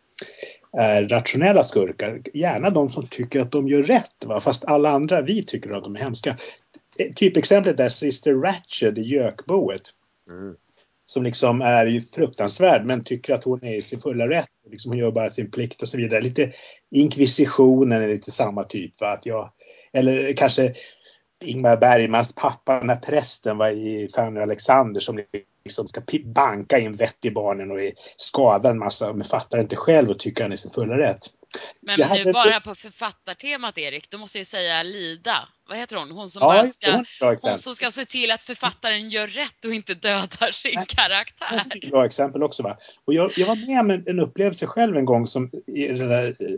är 0.72 1.08
rationella 1.08 1.64
skurkar. 1.64 2.20
Gärna 2.34 2.70
de 2.70 2.88
som 2.88 3.06
tycker 3.06 3.40
att 3.40 3.52
de 3.52 3.68
gör 3.68 3.82
rätt, 3.82 4.24
va? 4.24 4.40
fast 4.40 4.64
alla 4.64 4.90
andra 4.90 5.20
vi 5.22 5.42
tycker 5.44 5.70
att 5.70 5.84
de 5.84 5.96
är 5.96 6.00
hemska. 6.00 6.36
Typexemplet 7.16 7.80
är 7.80 7.88
Sister 7.88 8.34
Ratched 8.34 8.98
i 8.98 9.02
Gökboet. 9.02 9.82
Mm. 10.28 10.56
Som 11.10 11.22
liksom 11.22 11.62
är 11.62 11.86
ju 11.86 12.00
fruktansvärd 12.00 12.84
men 12.84 13.04
tycker 13.04 13.34
att 13.34 13.44
hon 13.44 13.64
är 13.64 13.76
i 13.76 13.82
sin 13.82 14.00
fulla 14.00 14.28
rätt. 14.28 14.48
Liksom 14.70 14.90
hon 14.90 14.98
gör 14.98 15.10
bara 15.10 15.30
sin 15.30 15.50
plikt 15.50 15.82
och 15.82 15.88
så 15.88 15.96
vidare. 15.96 16.20
Lite 16.20 16.52
inkvisitionen 16.90 18.02
är 18.02 18.08
lite 18.08 18.30
samma 18.30 18.64
typ. 18.64 19.00
Va? 19.00 19.12
Att 19.12 19.26
jag, 19.26 19.50
eller 19.92 20.32
kanske 20.32 20.74
Ingmar 21.44 21.76
Bergmans 21.76 22.34
pappa, 22.34 22.80
när 22.80 22.96
prästen 22.96 23.58
var 23.58 23.70
i 23.70 24.08
Fanny 24.14 24.40
Alexander 24.40 25.00
som 25.00 25.20
liksom 25.64 25.86
ska 25.86 26.00
banka 26.24 26.78
in 26.78 26.92
vett 26.92 27.24
i 27.24 27.30
barnen 27.30 27.70
och 27.70 27.78
skada 27.78 27.94
skadar 28.16 28.70
en 28.70 28.78
massa 28.78 29.12
men 29.12 29.24
fattar 29.24 29.60
inte 29.60 29.76
själv 29.76 30.10
och 30.10 30.18
tycker 30.18 30.42
han 30.44 30.52
är 30.52 30.54
i 30.54 30.58
sin 30.58 30.70
fulla 30.70 30.98
rätt. 30.98 31.26
Men 31.82 32.00
Jag 32.00 32.24
nu 32.26 32.32
bara 32.32 32.60
på 32.60 32.74
författartemat 32.74 33.78
Erik, 33.78 34.10
då 34.10 34.18
måste 34.18 34.38
jag 34.38 34.40
ju 34.40 34.44
säga 34.44 34.82
Lida. 34.82 35.48
Vad 35.68 35.78
heter 35.78 35.96
hon? 35.96 36.10
Hon 36.10 36.30
som 36.30 36.40
Ja, 36.40 36.46
bara 36.46 36.62
det, 36.62 36.68
ska 37.38 37.48
Hon 37.50 37.58
som 37.58 37.74
ska 37.74 37.90
se 37.90 38.04
till 38.04 38.30
att 38.30 38.42
författaren 38.42 39.10
gör 39.10 39.26
rätt 39.26 39.64
och 39.64 39.74
inte 39.74 39.94
dödar 39.94 40.52
sin 40.52 40.74
Nej. 40.74 40.84
karaktär. 40.88 41.62
Det 41.70 41.74
är 41.74 41.84
ett 41.84 41.90
bra 41.90 42.06
exempel 42.06 42.42
också. 42.42 42.62
Va? 42.62 42.78
Och 43.04 43.14
jag, 43.14 43.32
jag 43.36 43.46
var 43.46 43.66
med 43.66 43.80
om 43.80 43.90
en, 43.90 44.08
en 44.08 44.20
upplevelse 44.20 44.66
själv 44.66 44.96
en 44.96 45.04
gång 45.04 45.26
som 45.26 45.50
i 45.66 45.86
det 45.86 46.08
där, 46.08 46.36
eh, 46.40 46.56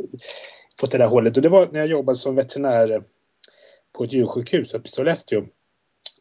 fått 0.81 0.91
det 0.91 0.99
där 0.99 1.07
hållet. 1.07 1.37
Och 1.37 1.43
det 1.43 1.49
var 1.49 1.67
när 1.67 1.79
jag 1.79 1.89
jobbade 1.89 2.19
som 2.19 2.35
veterinär 2.35 2.91
eh, 2.91 3.01
på 3.99 4.05
ett 4.05 4.13
djursjukhus 4.13 4.75
uppe 4.75 4.89
i 4.89 4.91
Sollefteå 4.91 5.45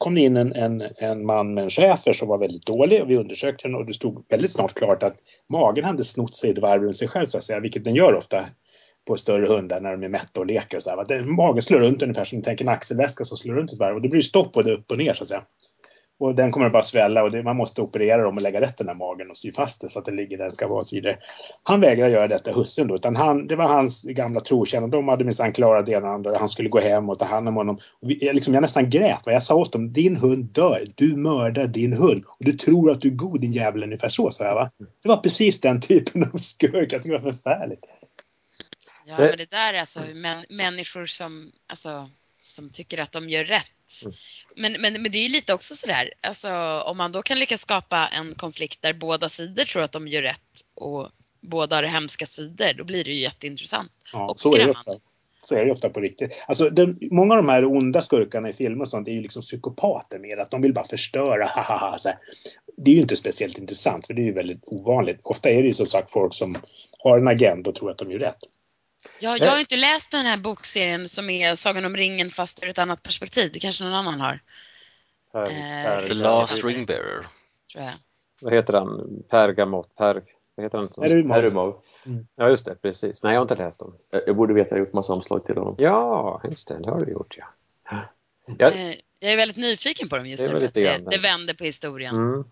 kom 0.02 0.16
det 0.16 0.22
in 0.22 0.38
en, 0.38 0.54
en, 0.54 0.84
en 0.98 1.26
man 1.26 1.54
med 1.54 1.64
en 1.64 1.70
schäfer 1.70 2.14
som 2.14 2.28
var 2.28 2.38
väldigt 2.38 2.66
dålig 2.66 3.02
och 3.02 3.10
vi 3.10 3.18
undersökte 3.18 3.68
den 3.68 3.76
och 3.76 3.86
det 3.86 3.94
stod 3.94 4.26
väldigt 4.30 4.52
snart 4.52 4.74
klart 4.74 5.04
att 5.04 5.16
magen 5.50 5.84
hade 5.84 6.04
snott 6.04 6.36
sig 6.36 6.50
ett 6.50 6.58
varv 6.58 6.84
runt 6.84 6.98
sig 6.98 7.08
själv 7.08 7.26
så 7.26 7.38
att 7.38 7.44
säga, 7.44 7.60
vilket 7.60 7.84
den 7.84 7.96
gör 7.96 8.16
ofta 8.16 8.46
på 9.08 9.18
större 9.18 9.48
hundar 9.48 9.82
när 9.82 9.92
de 9.92 10.04
är 10.04 10.10
mätta 10.10 10.40
och 10.40 10.46
leker 10.46 10.78
och 10.78 10.84
så 10.84 10.90
här. 10.90 11.36
Magen 11.36 11.62
slår 11.62 11.80
runt 11.80 12.04
ungefär 12.04 12.26
som 12.26 12.40
du 12.40 12.44
tänker 12.44 12.66
en 12.66 12.70
axelväska 12.70 13.24
som 13.24 13.38
slår 13.38 13.56
runt 13.56 13.72
ett 13.72 13.80
varv 13.80 13.96
och 13.96 14.02
det 14.02 14.10
blir 14.10 14.22
stopp 14.22 14.52
både 14.54 14.74
upp 14.74 14.92
och 14.92 14.98
ner 14.98 15.14
så 15.14 15.24
att 15.24 15.30
säga. 15.30 15.44
Och 16.22 16.36
den 16.36 16.52
kommer 16.52 16.66
att 16.66 16.72
bara 16.72 16.84
svälla 16.84 17.24
och 17.24 17.32
det, 17.32 17.44
man 17.44 17.56
måste 17.56 17.82
operera 17.82 18.24
dem 18.24 18.36
och 18.36 18.42
lägga 18.42 18.62
rätt 18.62 18.78
den 18.78 18.88
här 18.88 18.96
magen 18.96 19.30
och 19.30 19.38
sy 19.38 19.52
fast 19.52 19.82
den 19.82 19.90
så 19.90 20.00
att 20.00 20.06
den 20.06 20.16
ligger 20.16 20.38
där 20.38 20.44
den 20.44 20.52
ska 20.52 20.68
vara 20.68 20.80
och 20.80 20.88
så 20.88 20.96
vidare. 20.96 21.18
Han 21.64 21.82
vägrar 21.82 22.08
göra 22.08 22.28
detta, 22.28 22.52
hussen 22.52 22.88
då, 22.88 22.96
utan 22.96 23.16
han, 23.16 23.48
det 23.48 23.56
var 23.56 23.68
hans 23.68 24.04
gamla 24.04 24.40
trotjänare. 24.42 24.90
De 24.92 25.08
hade 25.08 25.24
minsann 25.24 25.54
klarat 25.54 25.86
det 25.86 25.92
ena 25.92 26.08
och 26.08 26.14
andra. 26.14 26.38
Han 26.40 26.50
skulle 26.50 26.70
gå 26.70 26.80
hem 26.80 27.10
och 27.10 27.20
ta 27.20 27.26
hand 27.26 27.48
om 27.48 27.56
honom. 27.56 27.76
Och 28.02 28.10
vi, 28.10 28.26
jag, 28.26 28.36
liksom, 28.36 28.54
jag 28.54 28.62
nästan 28.62 28.90
grät. 28.90 29.20
Vad 29.26 29.36
jag 29.36 29.44
sa 29.44 29.56
åt 29.56 29.72
dem, 29.74 29.94
din 29.94 30.16
hund 30.16 30.46
dör. 30.46 30.88
Du 30.96 31.16
mördar 31.16 31.68
din 31.68 31.94
hund. 31.94 32.24
Och 32.28 32.46
du 32.46 32.54
tror 32.54 32.92
att 32.92 33.02
du 33.02 33.08
är 33.08 33.14
god 33.16 33.42
din 33.42 33.52
jävel, 33.52 33.84
ungefär 33.84 34.10
så 34.10 34.32
sa 34.32 34.46
jag 34.46 34.56
va. 34.56 34.72
Det 35.04 35.10
var 35.10 35.18
precis 35.18 35.62
den 35.62 35.82
typen 35.82 36.24
av 36.34 36.38
skurk. 36.38 36.94
Jag 36.94 37.04
tycker 37.04 37.18
det 37.18 37.24
var 37.24 37.32
förfärligt. 37.32 37.86
Ja, 39.06 39.16
Det- 39.18 39.30
men 39.30 39.38
det 39.38 39.50
där 39.52 39.74
är 39.74 39.80
alltså 39.80 40.00
män, 40.14 40.46
människor 40.50 41.06
som, 41.06 41.52
alltså, 41.70 42.10
som 42.44 42.70
tycker 42.70 42.98
att 42.98 43.12
de 43.12 43.30
gör 43.30 43.44
rätt. 43.44 43.66
Mm. 44.06 44.16
Men, 44.56 44.82
men, 44.82 45.02
men 45.02 45.12
det 45.12 45.18
är 45.18 45.24
ju 45.24 45.30
lite 45.30 45.54
också 45.54 45.76
sådär, 45.76 46.14
alltså, 46.22 46.50
om 46.86 46.98
man 46.98 47.12
då 47.12 47.22
kan 47.22 47.40
lyckas 47.40 47.62
skapa 47.62 48.08
en 48.08 48.36
konflikt 48.36 48.82
där 48.82 48.94
båda 48.94 49.30
sidor 49.30 49.64
tror 49.64 49.82
att 49.84 49.92
de 49.92 50.08
gör 50.08 50.22
rätt 50.22 50.62
och 50.76 51.10
båda 51.42 51.76
har 51.76 51.84
hemska 51.84 52.26
sidor, 52.26 52.74
då 52.74 52.84
blir 52.84 53.04
det 53.04 53.12
ju 53.12 53.22
jätteintressant. 53.22 53.92
Ja, 54.14 54.30
Och 54.30 54.40
så 54.40 54.56
är 54.56 54.58
det 54.58 54.64
skrämmande. 54.64 54.92
ofta. 54.92 55.08
Så 55.48 55.56
är 55.56 55.66
det 55.66 55.72
ofta 55.72 55.90
på 55.90 56.00
riktigt. 56.00 56.44
Alltså, 56.48 56.70
den, 56.70 57.00
många 57.02 57.34
av 57.34 57.38
de 57.38 57.50
här 57.50 57.66
onda 57.66 58.02
skurkarna 58.02 58.50
i 58.50 58.54
filmer 58.54 58.82
och 58.82 58.90
sånt 58.90 59.08
är 59.08 59.12
ju 59.12 59.22
liksom 59.22 59.42
psykopater 59.42 60.20
mer. 60.20 60.38
Att 60.38 60.52
de 60.52 60.62
vill 60.62 60.74
bara 60.74 60.86
förstöra. 60.86 61.46
hahaha, 61.56 61.98
så 61.98 62.10
här. 62.10 62.18
Det 62.78 62.92
är 62.92 62.96
ju 62.96 63.02
inte 63.02 63.16
speciellt 63.16 63.58
intressant 63.58 64.08
för 64.08 64.14
det 64.14 64.22
är 64.22 64.26
ju 64.26 64.34
väldigt 64.34 64.64
ovanligt. 64.66 65.20
Ofta 65.24 65.50
är 65.50 65.62
det 65.62 65.68
ju 65.68 65.74
som 65.74 65.86
sagt 65.86 66.12
folk 66.12 66.34
som 66.34 66.56
har 67.04 67.18
en 67.18 67.28
agenda 67.28 67.70
och 67.70 67.76
tror 67.76 67.92
att 67.92 67.98
de 67.98 68.12
gör 68.12 68.20
rätt. 68.20 68.38
Jag, 69.20 69.40
jag 69.40 69.52
har 69.52 69.60
inte 69.60 69.78
läst 69.78 70.12
den 70.12 70.26
här 70.26 70.38
bokserien 70.38 71.08
som 71.08 71.30
är 71.30 71.56
Sagan 71.56 71.86
om 71.86 71.98
ringen 71.98 72.32
fast 72.32 72.64
ur 72.64 72.70
ett 72.70 72.78
annat 72.78 73.04
perspektiv. 73.04 73.52
Det 73.54 73.60
kanske 73.60 73.84
någon 73.84 73.94
annan 73.94 74.20
har, 74.20 74.40
Per, 75.32 75.42
Eh, 75.42 75.48
per, 75.86 76.08
The 76.08 76.14
Last 76.14 76.64
Ring 76.64 76.86
Bearer. 76.86 77.28
tror 77.72 77.84
jag. 77.84 77.94
Vad 78.42 78.54
heter 78.54 78.74
han? 78.74 79.24
Pergamot? 79.30 79.96
Per, 79.96 80.22
vad 80.56 80.66
heter 80.66 80.78
han? 80.78 80.90
Det 80.98 81.14
humor? 81.14 81.34
Herumov. 81.34 81.82
Ja, 82.36 82.50
just 82.50 82.66
det. 82.66 82.76
Precis. 82.76 83.24
Nej, 83.24 83.34
jag 83.34 83.40
har 83.40 83.42
inte 83.42 83.56
läst 83.56 83.80
dem. 83.80 83.96
Jag 84.12 84.22
jag 84.28 84.36
borde 84.36 84.54
veta, 84.54 84.70
jag 84.70 84.78
har 84.82 84.86
gjort 84.86 84.94
massa 84.94 85.14
omslag 85.14 85.46
till 85.46 85.58
honom. 85.58 85.76
Ja, 85.78 86.42
just 86.50 86.68
det. 86.68 86.80
Det 86.80 86.90
har 86.92 87.06
du 87.06 87.12
gjort, 87.12 87.38
ja. 87.38 87.46
ja. 88.58 88.72
Eh, 88.72 88.96
Jag 89.20 89.32
är 89.32 89.38
väldigt 89.38 89.58
nyfiken 89.58 90.10
på 90.10 90.18
dem 90.18 90.28
just 90.28 90.48
Det 90.48 90.56
att 90.56 90.62
lite 90.62 90.80
det, 90.80 90.98
det 91.12 91.18
vänder 91.18 91.54
på 91.54 91.64
historien. 91.64 92.16
Mm. 92.16 92.44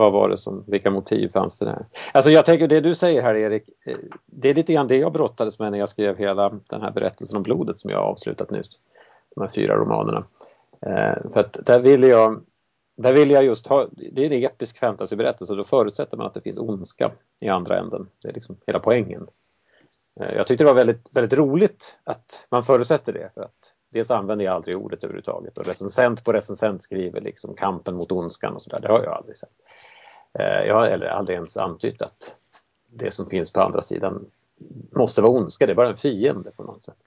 Vad 0.00 0.12
var 0.12 0.28
det 0.28 0.36
som, 0.36 0.64
vilka 0.66 0.90
motiv 0.90 1.28
fanns 1.28 1.58
det 1.58 1.64
där? 1.64 1.86
Alltså 2.12 2.30
jag 2.30 2.46
tänker 2.46 2.68
det 2.68 2.80
du 2.80 2.94
säger 2.94 3.22
här 3.22 3.34
Erik, 3.34 3.68
eh, 3.86 3.96
det 4.26 4.50
är 4.50 4.54
lite 4.54 4.72
grann 4.72 4.86
det 4.86 4.96
jag 4.96 5.12
brottades 5.12 5.58
med 5.58 5.72
när 5.72 5.78
jag 5.78 5.88
skrev 5.88 6.16
hela 6.16 6.60
den 6.70 6.82
här 6.82 6.90
berättelsen 6.90 7.36
om 7.36 7.42
blodet 7.42 7.78
som 7.78 7.90
jag 7.90 8.00
avslutat 8.00 8.50
nyss. 8.50 8.78
De 9.34 9.40
här 9.40 9.48
fyra 9.48 9.76
romanerna. 9.76 10.24
Eh, 10.80 11.32
för 11.32 11.40
att 11.40 11.66
där 11.66 11.80
ville 11.80 12.06
jag, 12.06 12.40
där 12.96 13.12
ville 13.12 13.34
jag 13.34 13.44
just 13.44 13.66
ha, 13.66 13.88
det 14.12 14.26
är 14.26 14.32
en 14.32 14.44
episk 14.44 14.78
fantasyberättelse 14.78 15.52
och 15.52 15.56
då 15.56 15.64
förutsätter 15.64 16.16
man 16.16 16.26
att 16.26 16.34
det 16.34 16.40
finns 16.40 16.58
ondska 16.58 17.12
i 17.40 17.48
andra 17.48 17.78
änden. 17.78 18.08
Det 18.22 18.28
är 18.28 18.32
liksom 18.32 18.56
hela 18.66 18.78
poängen. 18.78 19.26
Eh, 20.20 20.34
jag 20.36 20.46
tyckte 20.46 20.64
det 20.64 20.68
var 20.68 20.74
väldigt, 20.74 21.06
väldigt 21.10 21.38
roligt 21.38 21.98
att 22.04 22.46
man 22.50 22.64
förutsätter 22.64 23.12
det 23.12 23.30
för 23.34 23.42
att 23.42 23.74
dels 23.92 24.10
använder 24.10 24.44
jag 24.44 24.54
aldrig 24.54 24.76
ordet 24.76 25.04
överhuvudtaget 25.04 25.58
och 25.58 25.66
recensent 25.66 26.24
på 26.24 26.32
recensent 26.32 26.82
skriver 26.82 27.20
liksom 27.20 27.54
kampen 27.54 27.94
mot 27.94 28.12
ondskan 28.12 28.54
och 28.54 28.62
sådär. 28.62 28.80
Det 28.80 28.88
har 28.88 29.02
jag 29.02 29.12
aldrig 29.12 29.36
sett. 29.36 29.52
Eh, 30.38 30.66
Jag 30.66 30.74
har 30.74 30.88
heller 30.88 31.06
aldrig 31.06 31.36
ens 31.36 31.56
antytt 31.56 32.02
att 32.02 32.34
det 32.86 33.10
som 33.10 33.26
finns 33.26 33.52
på 33.52 33.60
andra 33.60 33.82
sidan 33.82 34.26
måste 34.90 35.22
vara 35.22 35.32
ondska, 35.32 35.66
det 35.66 35.72
är 35.72 35.76
bara 35.76 35.88
en 35.88 35.96
fiende 35.96 36.50
på 36.50 36.62
något 36.62 36.82
sätt. 36.82 36.98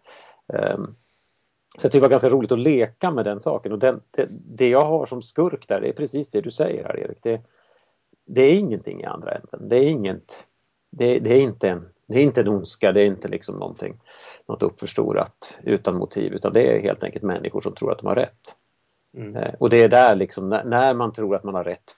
Ehm, 0.54 0.96
Så 1.78 1.86
jag 1.86 1.92
tycker 1.92 2.00
det 2.00 2.08
var 2.08 2.10
ganska 2.10 2.30
roligt 2.30 2.52
att 2.52 2.60
leka 2.60 3.12
med 3.12 3.26
den 3.26 3.40
saken 3.40 3.72
och 3.72 3.80
den, 3.80 4.02
det, 4.12 4.28
det 4.30 4.70
jag 4.70 4.86
har 4.86 5.06
som 5.06 5.22
skurk 5.22 5.68
där 5.68 5.82
det 5.82 5.88
är 5.90 5.94
precis 5.94 6.30
det 6.30 6.42
du 6.42 6.52
säger 6.52 6.84
här 6.84 7.00
Erik. 7.00 7.18
Det, 7.22 7.42
det 8.26 8.42
är 8.42 8.60
ingenting 8.60 9.02
i 9.02 9.06
andra 9.06 9.32
änden. 9.32 9.68
Det 9.70 9.76
är 9.78 9.84
inget, 9.88 10.48
det, 10.90 11.20
det 11.20 11.34
är 11.34 11.42
inte 11.42 11.70
en 11.70 11.90
det 12.08 12.20
är 12.20 12.24
inte 12.24 12.42
en 12.42 12.48
ondska, 12.48 12.92
det 12.92 13.02
är 13.02 13.06
inte 13.06 13.28
liksom 13.28 13.56
någonting, 13.56 14.00
något 14.48 14.64
uppförstorat 14.64 15.60
utan 15.64 15.96
motiv 15.96 16.34
utan 16.34 16.54
det 16.54 16.62
är 16.78 16.82
helt 16.82 17.04
enkelt 17.04 17.24
människor 17.24 17.62
som 17.62 17.76
tror 17.76 17.92
att 17.92 17.98
de 17.98 18.08
har 18.08 18.16
rätt. 18.16 18.56
Mm. 19.18 19.36
Eh, 19.36 19.54
Och 19.60 19.70
det 19.70 19.84
är 19.84 19.90
där 19.90 20.16
liksom, 20.16 20.50
när 20.50 20.94
man 20.94 21.14
tror 21.14 21.36
att 21.36 21.44
man 21.44 21.56
har 21.56 21.64
rätt, 21.64 21.96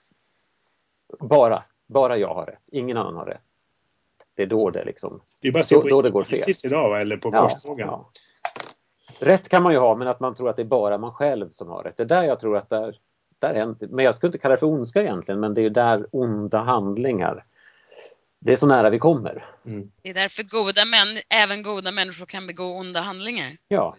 bara, 1.20 1.62
bara 1.86 2.16
jag 2.16 2.34
har 2.34 2.46
rätt, 2.46 2.62
ingen 2.72 2.96
annan 2.96 3.14
har 3.16 3.26
rätt. 3.26 3.40
Det 4.36 4.42
är 4.42 4.46
då 4.46 4.70
det 4.70 4.84
liksom, 4.84 5.20
Det 5.40 5.48
är 5.48 5.52
bara 5.52 5.60
att 5.60 5.66
se 5.66 5.74
Då- 5.74 5.82
på 5.82 5.88
då 5.88 6.02
det 6.02 6.10
går 6.10 6.24
fel. 6.24 6.30
precis 6.30 6.64
idag 6.64 6.88
va? 6.90 7.00
eller 7.00 7.16
på 7.16 7.30
ja, 7.32 7.48
Korsfrågan. 7.48 7.88
ja. 7.88 8.10
Rätt 9.18 9.48
kan 9.48 9.62
man 9.62 9.72
ju 9.72 9.78
ha, 9.78 9.94
men 9.96 10.08
att 10.08 10.20
man 10.20 10.34
tror 10.34 10.48
att 10.50 10.56
det 10.56 10.62
är 10.62 10.66
bara 10.66 10.98
man 10.98 11.12
själv 11.12 11.50
som 11.50 11.68
har 11.68 11.82
rätt. 11.82 11.96
Det 11.96 12.02
är 12.02 12.06
där 12.06 12.22
jag 12.22 12.40
tror 12.40 12.56
att 12.56 12.70
där, 12.70 12.98
där 13.38 13.54
händer, 13.54 13.88
men 13.88 14.04
jag 14.04 14.14
skulle 14.14 14.28
inte 14.28 14.38
kalla 14.38 14.54
det 14.54 14.58
för 14.58 14.66
ondska 14.66 15.02
egentligen, 15.02 15.40
men 15.40 15.54
det 15.54 15.62
är 15.62 15.70
där 15.70 16.06
onda 16.12 16.58
handlingar, 16.58 17.44
det 18.38 18.52
är 18.52 18.56
så 18.56 18.66
nära 18.66 18.90
vi 18.90 18.98
kommer. 18.98 19.44
Mm. 19.66 19.90
Det 20.02 20.10
är 20.10 20.14
därför 20.14 20.42
goda 20.42 20.84
män, 20.84 21.18
även 21.28 21.62
goda 21.62 21.90
människor 21.90 22.26
kan 22.26 22.46
begå 22.46 22.78
onda 22.78 23.00
handlingar. 23.00 23.56
Ja, 23.68 23.96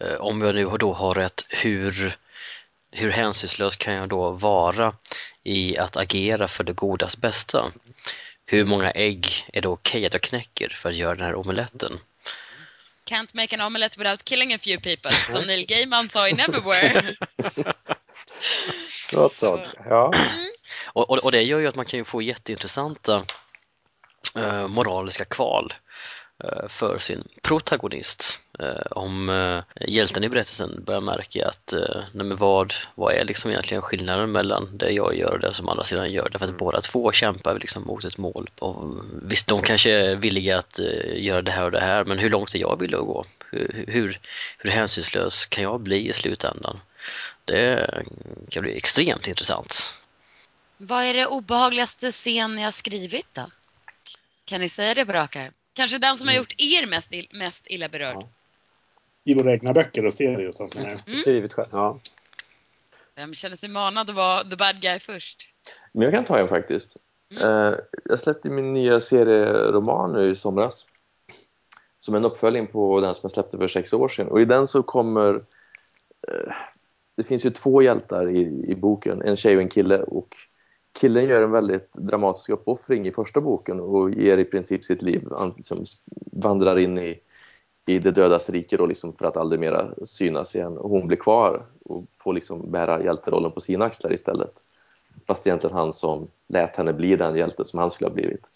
Eh, 0.00 0.20
Om 0.20 0.40
jag 0.40 0.54
nu 0.54 0.64
då 0.78 0.92
har 0.92 1.14
rätt, 1.14 1.42
hur, 1.62 2.16
hur 2.96 3.10
hänsynslös 3.10 3.76
kan 3.76 3.94
jag 3.94 4.08
då 4.08 4.30
vara 4.30 4.94
i 5.42 5.78
att 5.78 5.96
agera 5.96 6.48
för 6.48 6.64
det 6.64 6.72
godas 6.72 7.16
bästa? 7.16 7.72
Hur 8.46 8.64
många 8.64 8.90
ägg 8.90 9.46
är 9.52 9.60
det 9.60 9.68
okej 9.68 10.06
att 10.06 10.12
jag 10.12 10.22
knäcker 10.22 10.68
för 10.68 10.88
att 10.88 10.94
göra 10.94 11.14
den 11.14 11.24
här 11.24 11.34
omeletten? 11.34 12.00
Can't 13.10 13.30
make 13.32 13.56
an 13.56 13.60
omelette 13.60 13.98
without 13.98 14.24
killing 14.24 14.54
a 14.54 14.58
few 14.58 14.82
people, 14.82 15.12
som 15.12 15.46
Neil 15.46 15.66
Gaiman 15.66 16.08
sa 16.08 16.28
i 16.28 16.32
Neverwhere. 16.32 17.16
gott 19.10 19.34
så. 19.34 19.66
Ja. 19.84 20.12
Och, 20.86 21.10
och, 21.10 21.18
och 21.18 21.32
det 21.32 21.42
gör 21.42 21.58
ju 21.58 21.66
att 21.66 21.74
man 21.74 21.86
kan 21.86 21.98
ju 21.98 22.04
få 22.04 22.22
jätteintressanta 22.22 23.24
eh, 24.36 24.68
moraliska 24.68 25.24
kval 25.24 25.74
för 26.68 26.98
sin 26.98 27.28
protagonist. 27.42 28.40
Eh, 28.58 28.86
om 28.90 29.28
eh, 29.28 29.88
hjälten 29.88 30.24
i 30.24 30.28
berättelsen 30.28 30.84
börjar 30.84 31.00
märka 31.00 31.48
att 31.48 31.72
eh, 31.72 32.04
nej 32.12 32.26
men 32.26 32.36
vad, 32.36 32.74
vad 32.94 33.14
är 33.14 33.24
liksom 33.24 33.50
egentligen 33.50 33.82
skillnaden 33.82 34.32
mellan 34.32 34.78
det 34.78 34.90
jag 34.90 35.16
gör 35.16 35.32
och 35.32 35.40
det 35.40 35.54
som 35.54 35.68
andra 35.68 35.84
sidan 35.84 36.12
gör? 36.12 36.28
Därför 36.28 36.46
att 36.46 36.58
båda 36.58 36.80
två 36.80 37.12
kämpar 37.12 37.58
liksom 37.58 37.82
mot 37.82 38.04
ett 38.04 38.18
mål. 38.18 38.50
Och 38.58 39.04
visst, 39.22 39.46
de 39.46 39.62
kanske 39.62 39.92
är 39.92 40.16
villiga 40.16 40.58
att 40.58 40.78
eh, 40.78 41.24
göra 41.24 41.42
det 41.42 41.50
här 41.50 41.64
och 41.64 41.70
det 41.70 41.80
här, 41.80 42.04
men 42.04 42.18
hur 42.18 42.30
långt 42.30 42.54
är 42.54 42.58
jag 42.58 42.80
villig 42.80 42.96
att 42.96 43.06
gå? 43.06 43.24
Hur, 43.50 43.84
hur, 43.88 44.20
hur 44.58 44.70
hänsynslös 44.70 45.46
kan 45.46 45.64
jag 45.64 45.80
bli 45.80 46.08
i 46.08 46.12
slutändan? 46.12 46.80
Det 47.44 48.02
kan 48.48 48.62
bli 48.62 48.76
extremt 48.76 49.28
intressant. 49.28 49.94
Vad 50.76 51.04
är 51.04 51.14
det 51.14 51.26
obehagligaste 51.26 52.12
scen 52.12 52.54
ni 52.56 52.62
har 52.62 52.70
skrivit 52.70 53.34
då? 53.34 53.50
Kan 54.44 54.60
ni 54.60 54.68
säga 54.68 54.94
det 54.94 55.06
på 55.06 55.12
rak 55.12 55.36
arm? 55.36 55.52
Kanske 55.76 55.98
den 55.98 56.16
som 56.16 56.28
har 56.28 56.34
gjort 56.34 56.54
er 56.58 56.86
mest, 56.86 57.12
ill, 57.12 57.28
mest 57.32 57.66
illa 57.66 57.88
berörd. 57.88 58.16
Ja. 58.16 58.28
I 59.24 59.34
våra 59.34 59.52
egna 59.52 59.72
böcker 59.72 60.06
och 60.06 60.14
serier 60.14 60.48
och 60.48 60.54
sånt. 60.54 60.74
Mm. 60.74 61.16
Skrivit 61.16 61.52
själv. 61.52 61.68
Ja. 61.72 62.00
Vem 63.14 63.34
känner 63.34 63.56
sig 63.56 63.68
manad 63.68 64.10
att 64.10 64.16
vara 64.16 64.44
the 64.44 64.56
bad 64.56 64.80
guy 64.80 64.98
först? 64.98 65.48
Men 65.92 66.02
jag 66.02 66.12
kan 66.12 66.24
ta 66.24 66.38
en 66.38 66.48
faktiskt. 66.48 66.96
Mm. 67.30 67.42
Eh, 67.42 67.78
jag 68.04 68.18
släppte 68.18 68.50
min 68.50 68.72
nya 68.72 69.00
serieroman 69.00 70.12
nu 70.12 70.30
i 70.30 70.36
somras. 70.36 70.86
Som 72.00 72.14
en 72.14 72.24
uppföljning 72.24 72.66
på 72.66 73.00
den 73.00 73.14
som 73.14 73.20
jag 73.22 73.32
släppte 73.32 73.58
för 73.58 73.68
sex 73.68 73.92
år 73.92 74.08
sedan. 74.08 74.28
Och 74.28 74.40
i 74.40 74.44
den 74.44 74.66
så 74.66 74.82
kommer... 74.82 75.34
Eh, 76.28 76.52
det 77.16 77.22
finns 77.22 77.46
ju 77.46 77.50
två 77.50 77.82
hjältar 77.82 78.30
i, 78.30 78.64
i 78.68 78.74
boken, 78.74 79.22
en 79.22 79.36
tjej 79.36 79.56
och 79.56 79.62
en 79.62 79.68
kille. 79.68 79.98
Och 79.98 80.36
killen 80.96 81.24
gör 81.24 81.42
en 81.42 81.50
väldigt 81.50 81.92
dramatisk 81.92 82.48
uppoffring 82.48 83.06
i 83.06 83.12
första 83.12 83.40
boken 83.40 83.80
och 83.80 84.10
ger 84.10 84.38
i 84.38 84.44
princip 84.44 84.84
sitt 84.84 85.02
liv. 85.02 85.28
Han 85.38 85.54
liksom 85.56 85.84
vandrar 86.32 86.78
in 86.78 86.98
i, 86.98 87.20
i 87.86 87.98
det 87.98 88.10
dödas 88.10 88.50
rike 88.50 88.76
då 88.76 88.86
liksom 88.86 89.12
för 89.12 89.24
att 89.24 89.36
aldrig 89.36 89.60
mera 89.60 89.94
synas 90.04 90.54
igen. 90.54 90.78
Och 90.78 90.90
hon 90.90 91.06
blir 91.06 91.18
kvar 91.18 91.66
och 91.84 92.04
får 92.12 92.32
liksom 92.32 92.70
bära 92.70 93.02
hjälterollen 93.02 93.52
på 93.52 93.60
sina 93.60 93.84
axlar 93.84 94.12
istället. 94.12 94.52
Fast 95.26 95.44
det 95.44 95.48
är 95.48 95.50
egentligen 95.50 95.76
han 95.76 95.92
som 95.92 96.28
lät 96.48 96.76
henne 96.76 96.92
bli 96.92 97.16
den 97.16 97.36
hjälte 97.36 97.64
som 97.64 97.78
han 97.78 97.90
skulle 97.90 98.10
ha 98.10 98.14
blivit. 98.14 98.50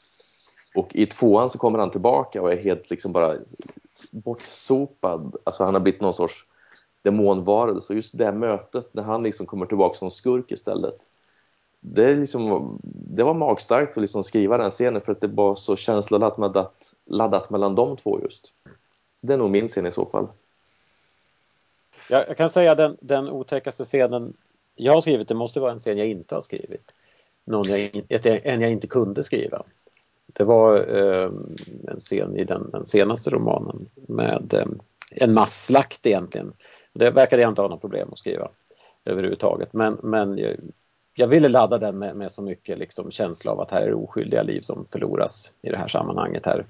Och 0.75 0.97
i 0.97 1.07
tvåan 1.07 1.51
så 1.51 1.59
kommer 1.59 1.79
han 1.79 1.91
tillbaka 1.91 2.43
och 2.43 2.53
är 2.53 2.57
helt 2.57 2.91
liksom 2.91 3.13
bara 3.13 3.37
bortsopad. 4.11 5.37
Alltså 5.45 5.65
han 5.65 5.75
har 5.75 5.81
blivit 5.81 6.01
någon 6.01 6.15
sorts 6.15 6.47
demonvarelse. 7.03 7.93
Och 7.93 7.97
just 7.97 8.19
det 8.19 8.33
mötet 8.33 8.95
när 8.95 9.03
han 9.03 9.23
liksom 9.23 9.47
kommer 9.47 9.67
tillbaka 9.67 9.95
som 9.95 10.11
skurk 10.11 10.53
istället. 10.53 11.11
Det, 11.81 12.15
liksom, 12.15 12.79
det 12.83 13.23
var 13.23 13.35
magstarkt 13.35 13.97
att 13.97 14.01
liksom 14.01 14.25
skriva 14.25 14.59
den 14.59 14.71
scenen 14.71 15.01
för 15.01 15.13
att 15.13 15.21
det 15.21 15.27
var 15.27 15.55
så 15.55 15.77
känsloladdat 15.77 16.95
laddat 17.07 17.51
mellan 17.51 17.75
de 17.75 17.97
två 17.97 18.21
just. 18.21 18.53
Det 19.23 19.33
är 19.33 19.37
nog 19.37 19.51
min 19.51 19.69
scen 19.69 19.87
i 19.87 19.91
så 19.91 20.07
fall. 20.07 20.27
Jag, 22.09 22.29
jag 22.29 22.37
kan 22.37 22.49
säga 22.49 22.75
den, 22.75 22.97
den 23.01 23.29
otäckaste 23.29 23.85
scenen 23.85 24.33
jag 24.75 24.93
har 24.93 25.01
skrivit, 25.01 25.29
det 25.29 25.35
måste 25.35 25.61
vara 25.61 25.73
en 25.73 25.79
scen 25.79 25.99
jag 25.99 26.09
inte 26.09 26.35
har 26.35 26.43
skrivit. 26.43 26.95
Någon 27.45 27.65
jag, 27.65 28.05
en 28.25 28.61
jag 28.61 28.73
inte 28.73 28.87
kunde 28.87 29.23
skriva. 29.23 29.63
Det 30.27 30.45
var 30.45 30.77
eh, 30.97 31.31
en 31.89 31.99
scen 31.99 32.37
i 32.37 32.45
den, 32.45 32.71
den 32.71 32.87
senaste 32.87 33.31
romanen 33.31 33.89
med 33.95 34.55
eh, 34.55 34.67
en 35.11 35.35
masslakt 35.35 36.07
egentligen. 36.07 36.53
Det 36.93 37.11
verkade 37.11 37.43
jag 37.43 37.51
inte 37.51 37.63
ha 37.63 37.69
något 37.69 37.81
problem 37.81 38.09
att 38.13 38.19
skriva 38.19 38.49
överhuvudtaget. 39.05 39.73
Men, 39.73 39.99
men 40.03 40.39
eh, 40.39 40.57
jag 41.21 41.27
ville 41.27 41.49
ladda 41.49 41.79
den 41.79 41.99
med, 41.99 42.17
med 42.17 42.33
så 42.33 42.43
mycket 42.43 42.79
liksom 42.79 43.11
känsla 43.11 43.53
av 43.53 43.61
att 43.61 43.71
här 43.71 43.83
är 43.83 43.87
det 43.87 43.95
oskyldiga 43.95 44.43
liv 44.43 44.61
som 44.61 44.87
förloras 44.93 45.53
i 45.63 45.71
det 45.71 45.77
här 45.77 45.89
sammanhanget. 45.89 46.47
Här. 46.47 46.65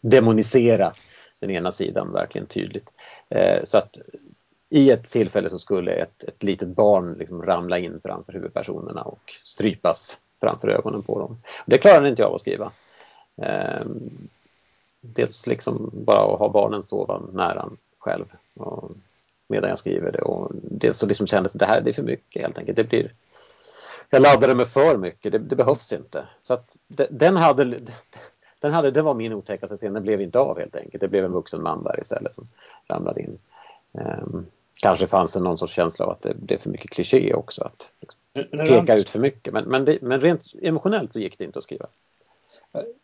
Demonisera 0.00 0.92
den 1.40 1.50
ena 1.50 1.72
sidan 1.72 2.12
verkligen 2.12 2.46
tydligt. 2.46 2.92
Eh, 3.28 3.64
så 3.64 3.78
att 3.78 3.98
i 4.68 4.90
ett 4.90 5.04
tillfälle 5.04 5.48
så 5.48 5.58
skulle 5.58 5.92
ett, 5.92 6.24
ett 6.24 6.42
litet 6.42 6.68
barn 6.68 7.12
liksom 7.18 7.42
ramla 7.42 7.78
in 7.78 8.00
framför 8.02 8.32
huvudpersonerna 8.32 9.02
och 9.02 9.32
strypas 9.44 10.18
framför 10.40 10.68
ögonen 10.68 11.02
på 11.02 11.18
dem. 11.18 11.38
Det 11.66 11.78
klarade 11.78 12.08
inte 12.08 12.22
jag 12.22 12.28
av 12.28 12.34
att 12.34 12.40
skriva. 12.40 12.72
Eh, 13.42 13.86
dels 15.00 15.46
liksom 15.46 15.90
bara 15.92 16.32
att 16.32 16.38
ha 16.38 16.48
barnen 16.48 16.82
sova 16.82 17.22
nära 17.32 17.68
själv 17.98 18.24
och, 18.54 18.90
medan 19.48 19.68
jag 19.68 19.78
skriver 19.78 20.12
det. 20.12 20.22
Och 20.22 20.50
dels 20.54 20.98
så 20.98 21.06
liksom 21.06 21.26
kändes 21.26 21.52
det 21.52 21.66
här 21.66 21.80
det 21.80 21.90
är 21.90 21.94
för 21.94 22.02
mycket 22.02 22.42
helt 22.42 22.58
enkelt. 22.58 22.76
Det 22.76 22.84
blir, 22.84 23.12
jag 24.10 24.22
laddade 24.22 24.54
med 24.54 24.68
för 24.68 24.96
mycket, 24.96 25.32
det, 25.32 25.38
det 25.38 25.56
behövs 25.56 25.92
inte. 25.92 26.24
Så 26.42 26.54
att 26.54 26.76
de- 26.88 27.08
den 27.10 27.36
hade, 27.36 27.80
den 28.60 28.72
hade, 28.72 28.90
det 28.90 29.02
var 29.02 29.14
min 29.14 29.32
otäckaste 29.32 29.76
scen, 29.76 29.92
den 29.92 30.02
blev 30.02 30.20
inte 30.20 30.38
av 30.38 30.58
helt 30.58 30.76
enkelt. 30.76 31.00
Det 31.00 31.08
blev 31.08 31.24
en 31.24 31.32
vuxen 31.32 31.62
man 31.62 31.84
där 31.84 32.00
istället 32.00 32.34
som 32.34 32.48
ramlade 32.88 33.20
in. 33.22 33.38
Ehm, 33.98 34.46
kanske 34.82 35.06
fanns 35.06 35.34
det 35.34 35.40
någon 35.40 35.58
sorts 35.58 35.72
känsla 35.72 36.04
av 36.04 36.10
att 36.10 36.22
det, 36.22 36.34
det 36.38 36.54
är 36.54 36.58
för 36.58 36.70
mycket 36.70 36.90
kliché 36.90 37.34
också, 37.34 37.62
att 37.64 37.90
peka 38.68 38.94
ut 38.94 39.08
för 39.08 39.18
mycket. 39.18 39.52
Men, 39.54 39.64
men, 39.64 39.84
det, 39.84 39.98
men 40.02 40.20
rent 40.20 40.44
emotionellt 40.62 41.12
så 41.12 41.20
gick 41.20 41.38
det 41.38 41.44
inte 41.44 41.58
att 41.58 41.62
skriva. 41.62 41.86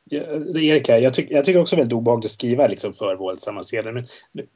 Ja, 0.05 0.21
Erika, 0.61 0.99
jag, 0.99 1.15
tyck, 1.15 1.31
jag 1.31 1.45
tycker 1.45 1.61
också 1.61 1.77
väldigt 1.77 1.93
obehagligt 1.93 2.25
att 2.27 2.33
skriva 2.33 2.67
liksom 2.67 2.95
för 2.95 3.17
våldsamma 3.17 3.63
scener. 3.63 3.93
Men 3.93 4.07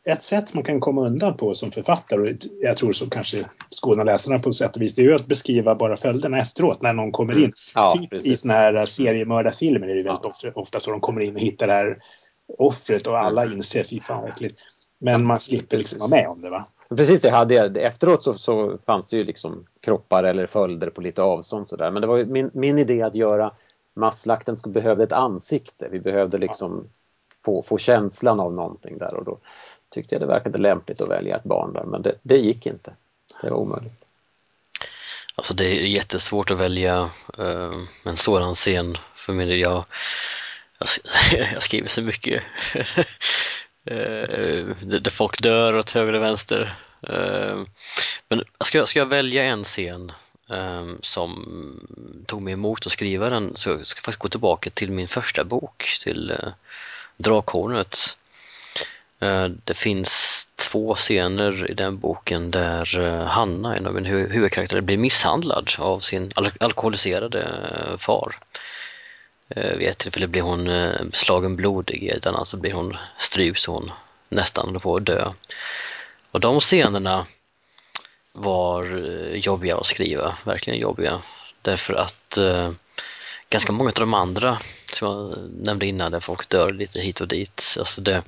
ett 0.04 0.22
sätt 0.22 0.54
man 0.54 0.62
kan 0.62 0.80
komma 0.80 1.06
undan 1.06 1.36
på 1.36 1.54
som 1.54 1.72
författare, 1.72 2.20
och 2.20 2.28
jag 2.60 2.76
tror 2.76 2.92
som 2.92 3.10
kanske 3.10 3.38
skonar 3.70 4.04
läsarna 4.04 4.38
på 4.38 4.52
sätt 4.52 4.76
och 4.76 4.82
vis, 4.82 4.94
det 4.94 5.02
är 5.02 5.04
ju 5.04 5.14
att 5.14 5.26
beskriva 5.26 5.74
bara 5.74 5.96
följderna 5.96 6.38
efteråt 6.38 6.82
när 6.82 6.92
någon 6.92 7.12
kommer 7.12 7.44
in. 7.44 7.52
Ja, 7.74 8.06
typ 8.10 8.26
I 8.26 8.36
såna 8.36 8.54
här 8.54 8.86
seriemördarfilmer 8.86 9.88
är 9.88 9.94
det 9.94 10.02
väldigt 10.02 10.24
Ja. 10.24 10.28
ofta, 10.30 10.50
ofta 10.54 10.80
så 10.80 10.90
de 10.90 11.00
kommer 11.00 11.20
in 11.20 11.34
och 11.34 11.40
hittar 11.42 11.66
det 11.66 11.72
här 11.72 11.98
offret 12.58 13.06
och 13.06 13.18
alla 13.18 13.44
inser 13.44 13.82
fy 13.82 14.00
fan 14.00 14.22
vad 14.22 14.30
äckligt. 14.30 14.60
Men 14.98 15.26
man 15.26 15.40
slipper 15.40 15.78
liksom 15.78 15.98
vara 15.98 16.10
med 16.10 16.28
om 16.28 16.40
det 16.40 16.50
va? 16.50 16.66
Precis 16.88 17.20
det 17.20 17.30
hade 17.30 17.54
jag. 17.54 17.76
Efteråt 17.76 18.24
så, 18.24 18.34
så 18.34 18.78
fanns 18.86 19.10
det 19.10 19.16
ju 19.16 19.24
liksom 19.24 19.66
kroppar 19.82 20.24
eller 20.24 20.46
följder 20.46 20.90
på 20.90 21.00
lite 21.00 21.22
avstånd 21.22 21.68
sådär. 21.68 21.90
Men 21.90 22.00
det 22.00 22.06
var 22.06 22.24
min, 22.24 22.50
min 22.54 22.78
idé 22.78 23.02
att 23.02 23.14
göra 23.14 23.52
masslakten 23.96 24.56
skulle 24.56 24.72
behövde 24.72 25.04
ett 25.04 25.12
ansikte. 25.12 25.88
Vi 25.90 26.00
behövde 26.00 26.38
liksom 26.38 26.88
få, 27.44 27.62
få 27.62 27.78
känslan 27.78 28.40
av 28.40 28.52
någonting 28.52 28.98
där 28.98 29.14
och 29.14 29.24
då 29.24 29.38
tyckte 29.88 30.14
jag 30.14 30.22
det 30.22 30.26
verkade 30.26 30.58
lämpligt 30.58 31.00
att 31.00 31.10
välja 31.10 31.36
ett 31.36 31.44
barn 31.44 31.72
där. 31.72 31.84
Men 31.84 32.02
det, 32.02 32.14
det 32.22 32.36
gick 32.38 32.66
inte. 32.66 32.92
Det 33.42 33.50
var 33.50 33.56
omöjligt. 33.56 34.04
Alltså 35.34 35.54
det 35.54 35.64
är 35.64 35.80
jättesvårt 35.80 36.50
att 36.50 36.58
välja 36.58 37.10
eh, 37.38 37.72
en 38.04 38.16
sådan 38.16 38.54
scen 38.54 38.98
för 39.16 39.32
min 39.32 39.48
del. 39.48 39.58
Jag, 39.60 39.84
jag, 40.78 40.88
jag 41.54 41.62
skriver 41.62 41.88
så 41.88 42.02
mycket 42.02 42.42
eh, 43.84 44.66
där 44.82 45.10
folk 45.10 45.42
dör 45.42 45.76
åt 45.76 45.90
höger 45.90 46.12
och 46.12 46.22
vänster. 46.22 46.76
Eh, 47.02 47.62
men 48.28 48.42
ska, 48.64 48.78
jag- 48.78 48.88
ska 48.88 48.98
jag 48.98 49.06
välja 49.06 49.44
en 49.44 49.64
scen 49.64 50.12
Ehm, 50.50 50.98
som 51.02 51.30
tog 52.26 52.42
mig 52.42 52.52
emot 52.52 52.86
att 52.86 52.92
skriva 52.92 53.30
den 53.30 53.56
så 53.56 53.70
jag 53.70 53.86
ska 53.86 54.00
faktiskt 54.00 54.18
gå 54.18 54.28
tillbaka 54.28 54.70
till 54.70 54.90
min 54.90 55.08
första 55.08 55.44
bok, 55.44 55.98
till 56.02 56.30
eh, 56.30 56.48
Drakhornet. 57.16 58.16
Ehm, 59.20 59.60
det 59.64 59.74
finns 59.74 60.48
två 60.56 60.94
scener 60.94 61.70
i 61.70 61.74
den 61.74 61.98
boken 61.98 62.50
där 62.50 63.00
eh, 63.00 63.26
Hanna, 63.26 63.76
en 63.76 63.86
av 63.86 63.94
mina 63.94 64.08
huvudkaraktärer, 64.08 64.80
blir 64.80 64.96
misshandlad 64.96 65.70
av 65.78 66.00
sin 66.00 66.32
al- 66.34 66.52
alkoholiserade 66.60 67.42
eh, 67.42 67.98
far. 67.98 68.38
Eh, 69.48 69.76
Vid 69.76 69.88
ett 69.88 69.98
tillfälle 69.98 70.26
blir 70.26 70.42
hon 70.42 70.68
eh, 70.68 71.00
slagen 71.12 71.56
blodig, 71.56 72.02
i 72.02 72.08
ett 72.08 72.26
annat 72.26 72.48
så 72.48 72.56
blir 72.56 72.72
hon 72.72 72.96
strypt 73.18 73.58
så 73.60 73.72
hon 73.72 73.90
nästan 74.28 74.66
håller 74.66 74.80
på 74.80 74.96
att 74.96 75.06
dö. 75.06 75.32
Och 76.30 76.40
de 76.40 76.60
scenerna 76.60 77.26
var 78.38 78.84
eh, 78.84 79.38
jobbiga 79.38 79.76
att 79.76 79.86
skriva, 79.86 80.36
verkligen 80.44 80.80
jobbiga. 80.80 81.22
Därför 81.62 81.94
att 81.94 82.36
eh, 82.36 82.72
ganska 83.50 83.72
många 83.72 83.88
av 83.90 83.94
de 83.94 84.14
andra 84.14 84.60
som 84.92 85.08
jag 85.08 85.38
nämnde 85.66 85.86
innan, 85.86 86.12
där 86.12 86.20
folk 86.20 86.48
dör 86.48 86.70
lite 86.70 87.00
hit 87.00 87.20
och 87.20 87.28
dit, 87.28 87.76
alltså 87.78 88.00
det, 88.00 88.22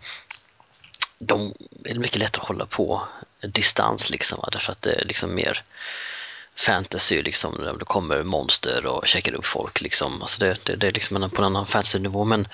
de 1.19 1.55
är 1.85 1.95
mycket 1.95 2.19
lättare 2.19 2.43
att 2.43 2.49
hålla 2.49 2.67
på 2.67 3.03
distans 3.41 4.11
liksom, 4.11 4.39
va? 4.39 4.49
därför 4.53 4.73
att 4.73 4.83
det 4.83 4.93
är 4.93 5.05
liksom 5.05 5.35
mer 5.35 5.63
fantasy 6.57 7.23
liksom, 7.23 7.57
där 7.59 7.73
det 7.79 7.85
kommer 7.85 8.23
monster 8.23 8.87
och 8.87 9.07
käkar 9.07 9.35
upp 9.35 9.47
folk 9.47 9.81
liksom. 9.81 10.23
Alltså 10.23 10.41
det, 10.41 10.59
det, 10.65 10.77
det 10.77 10.87
är 10.87 10.93
liksom 10.93 11.31
på 11.31 11.43
en 11.43 11.47
annan 11.47 11.67
fantasy-nivå 11.67 12.25
men, 12.25 12.49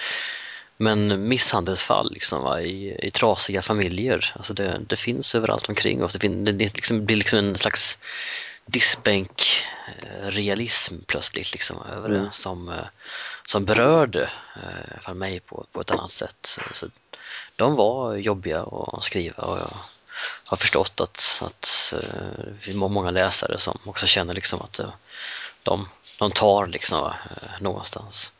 men 0.76 1.28
misshandelsfall 1.28 2.12
liksom, 2.12 2.42
va? 2.42 2.60
I, 2.60 3.06
i 3.06 3.10
trasiga 3.10 3.62
familjer, 3.62 4.32
alltså 4.36 4.54
det, 4.54 4.80
det 4.88 4.96
finns 4.96 5.34
överallt 5.34 5.68
omkring 5.68 6.04
oss. 6.04 6.12
Det, 6.12 6.18
fin, 6.20 6.44
det, 6.44 6.52
det 6.52 6.74
liksom, 6.74 7.04
blir 7.06 7.16
liksom 7.16 7.38
en 7.38 7.58
slags 7.58 7.98
diskbänk-realism 8.66 10.94
plötsligt 11.06 11.52
liksom, 11.52 11.82
över 11.82 12.08
det 12.08 12.18
Mm. 12.18 12.32
som, 12.32 12.68
eh, 12.68 12.84
som 13.46 13.64
berörde 13.64 14.30
eh, 14.56 15.00
fall 15.00 15.14
mig 15.14 15.40
på, 15.40 15.66
på 15.72 15.80
ett 15.80 15.90
annat 15.90 16.12
sätt. 16.12 16.58
Så 16.72 16.86
de 17.56 17.74
var 17.74 18.16
jobbiga 18.16 18.62
att 18.62 19.04
skriva 19.04 19.42
och 19.42 19.58
jag 19.58 19.70
har 20.44 20.56
förstått 20.56 21.00
att, 21.00 21.42
att 21.42 21.94
eh, 21.96 22.44
vi 22.66 22.72
har 22.72 22.88
många 22.88 23.10
läsare 23.10 23.58
som 23.58 23.78
också 23.84 24.06
känner 24.06 24.34
liksom 24.34 24.62
att 24.62 24.78
eh, 24.78 24.90
de, 25.62 25.88
de 26.18 26.30
tar 26.30 26.66
liksom 26.66 27.06
eh, 27.06 27.12
någonstans. 27.60 28.32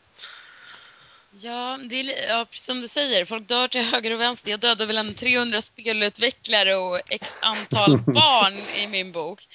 Ja, 1.41 1.79
det 1.89 1.99
är, 1.99 2.29
ja, 2.29 2.45
som 2.51 2.81
du 2.81 2.87
säger, 2.87 3.25
folk 3.25 3.47
dör 3.47 3.67
till 3.67 3.81
höger 3.81 4.11
och 4.11 4.19
vänster. 4.19 4.51
Jag 4.51 4.59
dödade 4.59 4.85
väl 4.85 4.97
en 4.97 5.15
300 5.15 5.61
spelutvecklare 5.61 6.75
och 6.75 7.01
x 7.09 7.37
antal 7.41 7.97
barn 8.05 8.53
i 8.83 8.87
min 8.87 9.11
bok. 9.11 9.47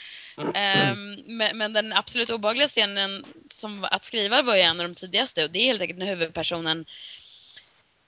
Ehm, 0.54 1.14
men, 1.26 1.58
men 1.58 1.72
den 1.72 1.92
absolut 1.92 2.30
obehagliga 2.30 2.68
scenen 2.68 3.24
som 3.50 3.84
att 3.84 4.04
skriva 4.04 4.42
var 4.42 4.56
ju 4.56 4.60
en 4.60 4.80
av 4.80 4.88
de 4.88 4.94
tidigaste 4.94 5.44
och 5.44 5.50
det 5.50 5.58
är 5.58 5.66
helt 5.66 5.80
enkelt 5.80 5.98
när 5.98 6.06
huvudpersonen 6.06 6.84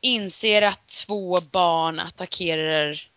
inser 0.01 0.63
att 0.63 0.89
två 0.89 1.41
barn 1.41 2.01
attackerar 2.01 3.09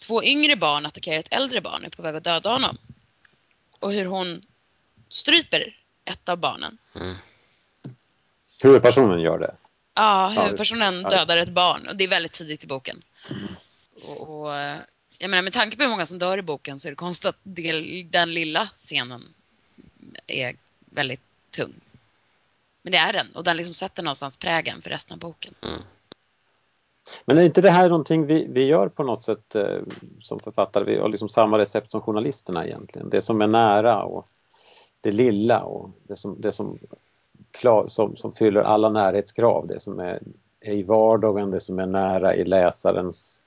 två 0.00 0.24
yngre 0.24 0.56
barn 0.56 0.86
attackerar 0.86 1.18
ett 1.18 1.28
äldre 1.30 1.60
barn 1.60 1.80
och 1.80 1.86
är 1.86 1.90
på 1.90 2.02
väg 2.02 2.16
att 2.16 2.24
döda 2.24 2.52
honom. 2.52 2.78
Och 3.78 3.92
hur 3.92 4.04
hon 4.04 4.42
stryper 5.08 5.76
ett 6.04 6.28
av 6.28 6.36
barnen. 6.36 6.78
Mm. 6.94 7.14
Huvudpersonen 8.62 9.20
gör 9.20 9.38
det. 9.38 9.56
Ja, 10.00 10.28
huvudpersonen 10.28 11.02
Ja. 11.02 11.08
dödar 11.08 11.36
ett 11.36 11.48
barn 11.48 11.88
och 11.88 11.96
det 11.96 12.04
är 12.04 12.08
väldigt 12.08 12.32
tidigt 12.32 12.64
i 12.64 12.66
boken. 12.66 13.02
Och, 14.08 14.30
och 14.30 14.56
eh, 14.56 14.76
jag 15.20 15.30
menar 15.30 15.42
med 15.42 15.52
tanke 15.52 15.76
på 15.76 15.82
hur 15.82 15.90
många 15.90 16.06
som 16.06 16.18
dör 16.18 16.38
i 16.38 16.42
boken 16.42 16.80
så 16.80 16.88
är 16.88 16.92
det 16.92 16.96
konstigt 16.96 17.28
att 17.28 17.38
det, 17.42 18.02
den 18.02 18.32
lilla 18.32 18.68
scenen 18.76 19.34
är 20.26 20.56
väldigt 20.90 21.20
tung. 21.50 21.72
Men 22.82 22.92
det 22.92 22.98
är 22.98 23.12
den 23.12 23.26
och 23.34 23.44
den 23.44 23.56
liksom 23.56 23.74
sätter 23.74 24.02
någonstans 24.02 24.36
prägen 24.36 24.82
för 24.82 24.90
resten 24.90 25.12
av 25.12 25.18
boken. 25.18 25.54
Men 27.24 27.38
är 27.38 27.42
inte 27.42 27.60
det 27.60 27.70
här 27.70 27.88
någonting 27.88 28.26
vi, 28.26 28.46
vi 28.50 28.66
gör 28.66 28.88
på 28.88 29.02
något 29.02 29.22
sätt 29.22 29.54
eh, 29.54 29.78
som 30.20 30.40
författare? 30.40 30.84
Vi 30.84 30.98
har 30.98 31.08
liksom 31.08 31.28
samma 31.28 31.58
recept 31.58 31.90
som 31.90 32.00
journalisterna 32.00 32.66
egentligen. 32.66 33.10
Det 33.10 33.22
som 33.22 33.42
är 33.42 33.46
nära 33.46 34.02
och 34.02 34.28
det 35.00 35.12
lilla 35.12 35.62
och 35.62 35.90
det 36.02 36.16
som, 36.16 36.40
det 36.40 36.52
som, 36.52 36.78
klar, 37.50 37.88
som, 37.88 38.16
som 38.16 38.32
fyller 38.32 38.60
alla 38.60 38.88
närhetskrav. 38.88 39.66
Det 39.66 39.80
som 39.80 40.00
är, 40.00 40.20
är 40.60 40.72
i 40.72 40.82
vardagen, 40.82 41.50
det 41.50 41.60
som 41.60 41.78
är 41.78 41.86
nära 41.86 42.34
i 42.36 42.44
läsarens 42.44 43.42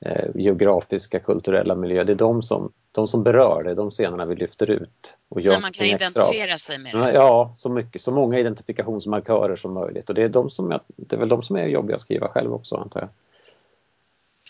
eh, 0.00 0.28
geografiska, 0.34 1.20
kulturella 1.20 1.74
miljö. 1.74 2.04
Det 2.04 2.12
är 2.12 2.16
de 2.16 2.42
som, 2.42 2.72
de 2.92 3.08
som 3.08 3.22
berör, 3.22 3.62
det 3.64 3.70
är 3.70 3.74
de 3.74 3.90
scenerna 3.90 4.24
vi 4.24 4.34
lyfter 4.36 4.70
ut 4.70 5.16
och 5.28 5.40
gör 5.40 5.52
Där 5.52 5.60
man 5.60 5.72
kan 5.72 5.86
någonting 5.86 6.06
extra 6.06 6.22
av. 6.22 6.28
identifiera 6.28 6.58
sig 6.58 6.78
med 6.78 6.94
det. 6.94 7.12
Ja, 7.12 7.52
så 7.56 7.68
mycket, 7.68 8.02
så 8.02 8.12
många 8.12 8.38
identifikationsmarkörer 8.38 9.56
som 9.56 9.72
möjligt. 9.74 10.08
Och 10.08 10.14
det 10.14 10.22
är, 10.22 10.28
de 10.28 10.50
som 10.50 10.70
jag, 10.70 10.80
det 10.96 11.16
är 11.16 11.20
väl 11.20 11.28
de 11.28 11.42
som 11.42 11.56
är 11.56 11.66
jobbiga 11.66 11.96
att 11.96 12.02
skriva 12.02 12.28
själv 12.28 12.54
också, 12.54 12.76
antar 12.76 13.00
jag. 13.00 13.08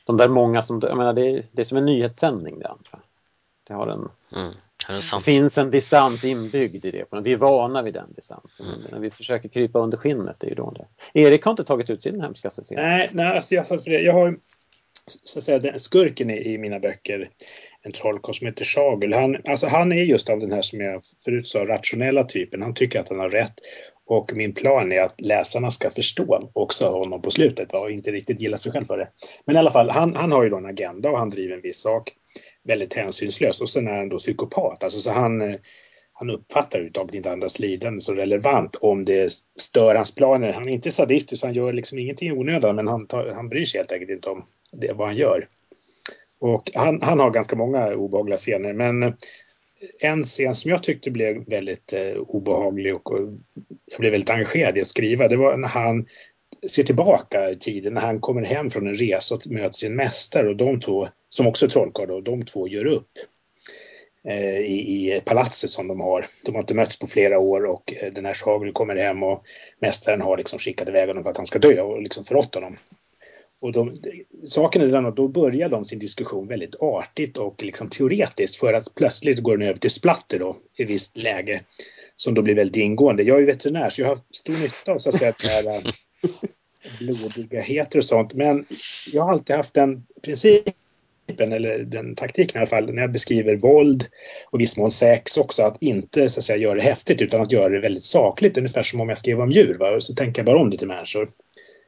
De 0.07 0.17
där 0.17 0.29
många 0.29 0.63
som, 0.63 0.81
jag 0.83 0.97
menar, 0.97 1.13
det 1.13 1.31
är, 1.31 1.47
det 1.53 1.63
är 1.63 1.65
som 1.65 1.79
en 1.79 1.85
nyhetssändning 1.85 2.59
det 2.59 2.69
andra. 2.69 2.99
Det, 3.65 3.75
har 3.75 3.87
en, 3.87 4.09
Mm. 4.37 4.53
Ja, 4.89 4.95
det 4.95 5.25
finns 5.25 5.59
en 5.59 5.71
distans 5.71 6.25
inbyggd 6.25 6.85
i 6.85 6.91
det. 6.91 7.05
Vi 7.23 7.33
är 7.33 7.37
vana 7.37 7.83
vid 7.83 7.95
den 7.95 8.13
distansen. 8.13 8.67
Men 8.67 8.91
när 8.91 8.99
vi 8.99 9.11
försöker 9.11 9.49
krypa 9.49 9.79
under 9.79 9.99
skinnet, 9.99 10.37
det 10.41 10.47
är 10.47 10.49
ju 10.49 10.55
då 10.55 10.71
det. 10.71 11.21
Erik 11.21 11.45
har 11.45 11.51
inte 11.51 11.65
tagit 11.65 11.91
ut 11.91 12.03
sin 12.03 12.21
hemskaste 12.21 12.63
scen. 12.63 12.77
Nej, 12.77 13.09
nej 13.13 13.27
alltså 13.27 13.55
jag, 13.55 13.67
satt 13.67 13.85
för 13.85 13.91
det. 13.91 14.01
jag 14.01 14.13
har 14.13 14.35
så 15.07 15.39
att 15.39 15.45
säga, 15.45 15.59
den, 15.59 15.79
skurken 15.79 16.31
i, 16.31 16.55
i 16.55 16.59
mina 16.59 16.79
böcker, 16.79 17.31
en 17.83 17.93
trollkarl 17.93 18.35
som 18.35 18.47
heter 18.47 18.65
Shagul. 18.65 19.13
Han, 19.13 19.37
alltså 19.49 19.67
han 19.67 19.93
är 19.93 20.03
just 20.03 20.29
av 20.29 20.41
den 20.41 20.53
här 20.53 20.63
som 20.63 20.81
jag 20.81 21.03
förut 21.25 21.49
sa, 21.49 21.65
rationella 21.65 22.25
typen. 22.25 22.63
Han 22.63 22.75
tycker 22.75 23.01
att 23.01 23.09
han 23.09 23.19
har 23.19 23.31
rätt. 23.31 23.55
Och 24.09 24.33
min 24.35 24.55
plan 24.55 24.93
är 24.93 25.01
att 25.01 25.21
läsarna 25.21 25.71
ska 25.71 25.91
förstå 25.91 26.51
också 26.55 26.87
honom 26.87 27.23
på 27.23 27.31
slutet 27.31 27.73
va? 27.73 27.79
och 27.79 27.91
inte 27.91 28.11
riktigt 28.11 28.41
gilla 28.41 28.57
sig 28.57 28.73
själv 28.73 28.85
för 28.85 28.99
det. 28.99 29.09
Men 29.45 29.57
i 29.57 29.59
alla 29.59 29.71
fall, 29.71 29.91
han, 29.91 30.17
han 30.17 30.33
har 30.33 30.43
ju 30.43 30.49
då 30.49 30.57
en 30.57 30.67
agenda 30.67 31.11
och 31.11 31.19
han 31.19 31.31
driver 31.31 31.55
en 31.55 31.63
viss 31.63 31.81
sak 31.81 32.13
väldigt 32.65 32.95
hänsynslöst. 32.95 33.61
Och 33.61 33.69
sen 33.69 33.89
är 33.89 33.97
han 33.97 34.09
då 34.09 34.19
psykopat. 34.19 34.85
Alltså, 34.85 35.01
så 35.01 35.13
han, 35.13 35.41
eh, 35.43 35.59
han 36.13 36.31
uppfattar 36.31 36.79
överhuvudtaget 36.79 37.15
inte 37.15 37.31
andras 37.33 37.59
lidande 37.59 38.01
så 38.01 38.15
relevant 38.15 38.77
om 38.77 39.05
det 39.05 39.33
stör 39.59 39.95
hans 39.95 40.15
planer. 40.15 40.53
Han 40.53 40.69
är 40.69 40.73
inte 40.73 40.91
sadistisk, 40.91 41.45
han 41.45 41.55
gör 41.55 41.73
liksom 41.73 41.99
ingenting 41.99 42.29
i 42.29 42.33
onödan 42.33 42.77
men 42.77 42.89
han, 42.89 43.07
tar, 43.07 43.33
han 43.35 43.49
bryr 43.49 43.65
sig 43.65 43.79
helt 43.79 43.93
enkelt 43.93 44.11
inte 44.11 44.31
om 44.31 44.45
det, 44.73 44.93
vad 44.93 45.07
han 45.07 45.17
gör. 45.17 45.49
Och 46.41 46.71
han, 46.75 47.03
han 47.03 47.21
har 47.21 47.31
ganska 47.31 47.57
många 47.57 47.95
obehagliga 47.95 48.37
scener 48.37 48.73
men 48.73 49.15
en 50.01 50.25
scen 50.25 50.55
som 50.55 50.71
jag 50.71 50.83
tyckte 50.83 51.11
blev 51.11 51.45
väldigt 51.45 51.93
eh, 51.93 52.17
obehaglig 52.17 52.95
och, 52.95 53.13
och 53.13 53.21
jag 53.87 54.01
blev 54.01 54.13
väldigt 54.13 54.31
engagerad 54.31 54.79
i 54.79 54.81
att 54.81 54.87
skriva 54.87 55.29
det 55.29 55.37
var 55.37 55.57
när 55.57 55.69
han 55.69 56.07
ser 56.67 56.85
tillbaka 56.85 57.51
i 57.51 57.57
tiden 57.57 57.95
när 57.95 58.01
han 58.01 58.21
kommer 58.21 58.43
hem 58.43 58.71
från 58.71 58.87
en 58.87 58.95
resa 58.95 59.35
och 59.35 59.47
möter 59.47 59.73
sin 59.73 59.97
mästare 59.97 60.49
och 60.49 60.57
de 60.57 60.81
två, 60.81 61.09
som 61.29 61.47
också 61.47 61.67
är 61.67 61.71
trollkarl 61.71 62.09
då, 62.09 62.21
de 62.21 62.45
två 62.45 62.69
gör 62.69 62.85
upp 62.85 63.11
eh, 64.25 64.59
i, 64.59 65.15
i 65.17 65.21
palatset 65.25 65.71
som 65.71 65.89
de 65.89 66.01
har. 66.01 66.27
De 66.45 66.55
har 66.55 66.63
inte 66.63 66.75
mötts 66.75 66.99
på 66.99 67.07
flera 67.07 67.39
år 67.39 67.67
och 67.67 67.95
eh, 67.95 68.13
den 68.13 68.25
här 68.25 68.35
Schagel 68.35 68.73
kommer 68.73 68.97
hem 68.97 69.23
och 69.23 69.45
mästaren 69.81 70.21
har 70.21 70.37
liksom 70.37 70.59
skickat 70.59 70.89
iväg 70.89 71.09
honom 71.09 71.23
för 71.23 71.31
att 71.31 71.37
han 71.37 71.47
ska 71.47 71.59
dö 71.59 71.81
och 71.81 72.03
liksom 72.03 72.25
förrått 72.25 72.55
honom. 72.55 72.77
Och 73.61 73.73
de, 73.73 73.97
saken 74.45 74.83
är 74.83 74.87
den 74.87 75.07
att 75.07 75.17
då 75.17 75.29
börjar 75.29 75.69
de 75.69 75.85
sin 75.85 75.99
diskussion 75.99 76.49
väldigt 76.49 76.75
artigt 76.81 77.37
och 77.37 77.63
liksom 77.63 77.91
teoretiskt 77.91 78.57
för 78.57 78.73
att 78.73 78.95
plötsligt 78.95 79.39
går 79.39 79.57
den 79.57 79.69
över 79.69 79.79
till 79.79 79.91
splatter 79.91 80.39
då 80.39 80.57
i 80.77 80.85
visst 80.85 81.17
läge 81.17 81.61
som 82.17 82.35
då 82.35 82.43
blir 82.43 82.55
väldigt 82.55 82.77
ingående. 82.77 83.23
Jag 83.23 83.37
är 83.37 83.41
ju 83.41 83.47
veterinär 83.47 83.91
så 83.91 84.01
jag 84.01 84.07
har 84.07 84.15
haft 84.15 84.37
stor 84.37 84.53
nytta 84.53 84.93
av 84.93 84.99
så 84.99 85.09
att 85.09 85.15
säga 85.15 85.35
det 85.43 85.49
här 85.49 85.67
eh, 85.77 85.93
blodigheter 86.99 87.99
och 87.99 88.05
sånt. 88.05 88.35
Men 88.35 88.67
jag 89.13 89.23
har 89.23 89.33
alltid 89.33 89.57
haft 89.57 89.75
den 89.75 90.07
principen, 90.23 90.73
eller 91.53 91.79
den 91.79 92.15
taktiken 92.15 92.57
i 92.57 92.59
alla 92.59 92.67
fall, 92.67 92.95
när 92.95 93.03
jag 93.03 93.13
beskriver 93.13 93.57
våld 93.57 94.07
och 94.51 94.61
viss 94.61 94.77
mån 94.77 94.91
sex 94.91 95.37
också, 95.37 95.63
att 95.63 95.77
inte 95.83 96.29
så 96.29 96.41
att 96.41 96.45
säga 96.45 96.59
göra 96.59 96.75
det 96.75 96.83
häftigt 96.83 97.23
utan 97.23 97.41
att 97.41 97.53
göra 97.53 97.69
det 97.69 97.81
väldigt 97.81 98.05
sakligt, 98.05 98.59
ungefär 98.59 98.83
som 98.83 99.01
om 99.01 99.09
jag 99.09 99.19
skrev 99.19 99.41
om 99.41 99.53
djur. 99.53 99.75
Va? 99.75 99.91
Och 99.91 100.03
så 100.03 100.15
tänker 100.15 100.41
jag 100.41 100.47
bara 100.47 100.59
om 100.59 100.71
det 100.71 100.77
till 100.77 100.89
människor. 100.89 101.31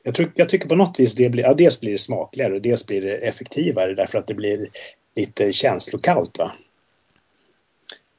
Jag, 0.03 0.15
tror, 0.15 0.33
jag 0.35 0.49
tycker 0.49 0.69
på 0.69 0.75
något 0.75 1.01
vis 1.01 1.15
det 1.15 1.31
blir, 1.31 1.45
ja, 1.45 1.55
dels 1.55 1.81
blir 1.81 1.93
det 1.93 1.99
smakligare 1.99 2.55
och 2.55 2.63
dels 2.63 2.87
blir 2.87 3.03
det 3.03 3.17
effektivare 3.17 3.95
därför 3.95 4.19
att 4.19 4.27
det 4.27 4.35
blir 4.35 4.69
lite 5.17 5.53
känslokallt. 5.53 6.39
Va? 6.39 6.53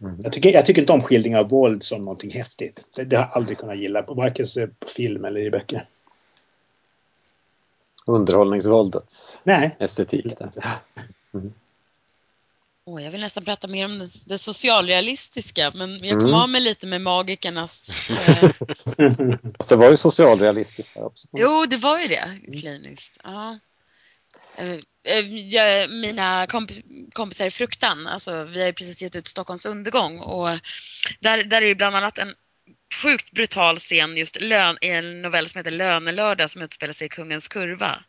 Mm. 0.01 0.19
Jag, 0.23 0.33
tycker, 0.33 0.53
jag 0.53 0.65
tycker 0.65 0.81
inte 0.81 0.93
om 0.93 1.03
skildringar 1.03 1.39
av 1.39 1.49
våld 1.49 1.83
som 1.83 2.05
någonting 2.05 2.31
häftigt. 2.31 2.85
Det, 2.95 3.03
det 3.03 3.15
har 3.15 3.23
jag 3.23 3.31
aldrig 3.33 3.57
kunnat 3.57 3.77
gilla, 3.77 4.01
varken 4.01 4.45
på 4.79 4.87
film 4.87 5.25
eller 5.25 5.39
i 5.39 5.51
böcker. 5.51 5.85
Underhållningsvåldets 8.05 9.41
Nej. 9.43 9.75
estetik. 9.79 10.37
Där. 10.37 10.51
Åh, 12.91 13.03
jag 13.03 13.11
vill 13.11 13.21
nästan 13.21 13.45
prata 13.45 13.67
mer 13.67 13.85
om 13.85 14.11
det 14.25 14.37
socialrealistiska, 14.37 15.71
men 15.75 16.03
jag 16.03 16.19
kom 16.19 16.27
Mm. 16.27 16.33
av 16.33 16.49
mig 16.49 16.61
lite 16.61 16.87
med 16.87 17.01
magikernas... 17.01 18.09
Eh... 18.09 18.49
Fast 19.57 19.69
det 19.69 19.75
var 19.75 19.91
ju 19.91 19.97
socialrealistiskt 19.97 20.93
där 20.93 21.03
också. 21.03 21.27
jo, 21.31 21.65
det 21.65 21.77
var 21.77 21.99
ju 21.99 22.07
det, 22.07 22.39
kliniskt. 22.61 23.19
Ja. 23.23 23.59
Eh, 24.55 24.71
eh, 25.03 25.37
jag, 25.49 25.89
mina 25.91 26.47
komp 26.47 26.71
kompisar 27.13 27.45
i 27.45 27.51
Fruktan, 27.51 28.07
alltså, 28.07 28.43
vi 28.43 28.59
har 28.59 28.67
ju 28.67 28.73
precis 28.73 29.01
gett 29.01 29.15
ut 29.15 29.27
Stockholms 29.27 29.65
undergång 29.65 30.19
och 30.19 30.59
där, 31.19 31.43
där 31.43 31.61
är 31.61 31.67
det 31.67 31.75
bland 31.75 31.95
annat 31.95 32.17
en 32.17 32.35
sjukt 33.03 33.31
brutal 33.31 33.79
scen 33.79 34.17
just 34.17 34.41
lön, 34.41 34.77
i 34.81 34.87
en 34.87 35.21
novell 35.21 35.49
som 35.49 35.59
heter 35.59 35.71
Lönelördag 35.71 36.51
som 36.51 36.61
utspelar 36.61 36.93
sig 36.93 37.05
i 37.05 37.09
Kungens 37.09 37.47
kurva. 37.47 38.03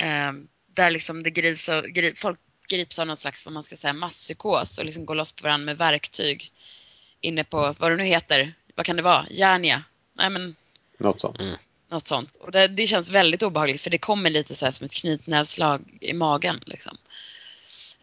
Eh, 0.00 0.32
där 0.74 0.90
liksom 0.90 1.22
det 1.22 1.30
grips 1.30 1.68
av, 1.68 1.84
folk 2.16 2.38
grips 2.72 2.98
av 2.98 3.06
någon 3.06 3.16
slags 3.16 3.44
vad 3.44 3.52
man 3.52 3.62
ska 3.62 3.76
säga, 3.76 3.92
masspsykos 3.92 4.78
och 4.78 4.84
liksom 4.84 5.06
går 5.06 5.14
loss 5.14 5.32
på 5.32 5.42
varandra 5.42 5.64
med 5.64 5.78
verktyg 5.78 6.52
inne 7.20 7.44
på, 7.44 7.74
vad 7.78 7.90
det 7.90 7.96
nu 7.96 8.04
heter, 8.04 8.54
vad 8.74 8.86
kan 8.86 8.96
det 8.96 9.02
vara, 9.02 9.26
Järnia? 9.30 9.84
Nej 10.14 10.30
men 10.30 10.56
Något 10.98 11.20
sånt. 11.20 11.38
något 11.88 12.06
sånt. 12.06 12.36
Och 12.36 12.52
det, 12.52 12.68
det 12.68 12.86
känns 12.86 13.10
väldigt 13.10 13.42
obehagligt 13.42 13.80
för 13.80 13.90
det 13.90 13.98
kommer 13.98 14.30
lite 14.30 14.54
så 14.54 14.64
här 14.64 14.70
som 14.70 14.84
ett 14.84 14.94
knytnävslag 14.94 15.98
i 16.00 16.12
magen. 16.12 16.62
Liksom. 16.66 16.96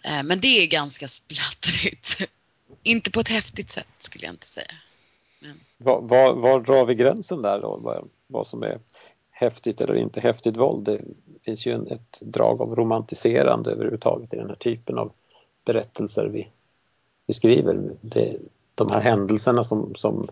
Eh, 0.01 0.23
men 0.23 0.39
det 0.39 0.63
är 0.63 0.67
ganska 0.67 1.07
splattrigt. 1.07 2.17
inte 2.83 3.11
på 3.11 3.19
ett 3.19 3.29
häftigt 3.29 3.71
sätt 3.71 3.87
skulle 3.99 4.25
jag 4.25 4.33
inte 4.33 4.47
säga. 4.47 4.71
Var, 5.77 6.01
var, 6.01 6.33
var 6.33 6.59
drar 6.59 6.85
vi 6.85 6.95
gränsen 6.95 7.41
där 7.41 7.61
då? 7.61 7.77
Vad, 7.77 8.09
vad 8.27 8.47
som 8.47 8.63
är 8.63 8.79
häftigt 9.39 9.81
eller 9.81 9.95
inte 9.95 10.19
häftigt 10.19 10.57
våld? 10.57 10.85
Det 10.85 11.01
finns 11.45 11.65
ju 11.65 11.73
en, 11.73 11.87
ett 11.87 12.19
drag 12.21 12.61
av 12.61 12.75
romantiserande 12.75 13.71
överhuvudtaget 13.71 14.33
i 14.33 14.37
den 14.37 14.47
här 14.47 14.55
typen 14.55 14.97
av 14.97 15.11
berättelser 15.65 16.25
vi, 16.25 16.47
vi 17.27 17.33
skriver. 17.33 17.79
Det, 18.01 18.37
de 18.75 18.87
här 18.91 19.01
händelserna 19.01 19.63
som, 19.63 19.95
som, 19.95 20.27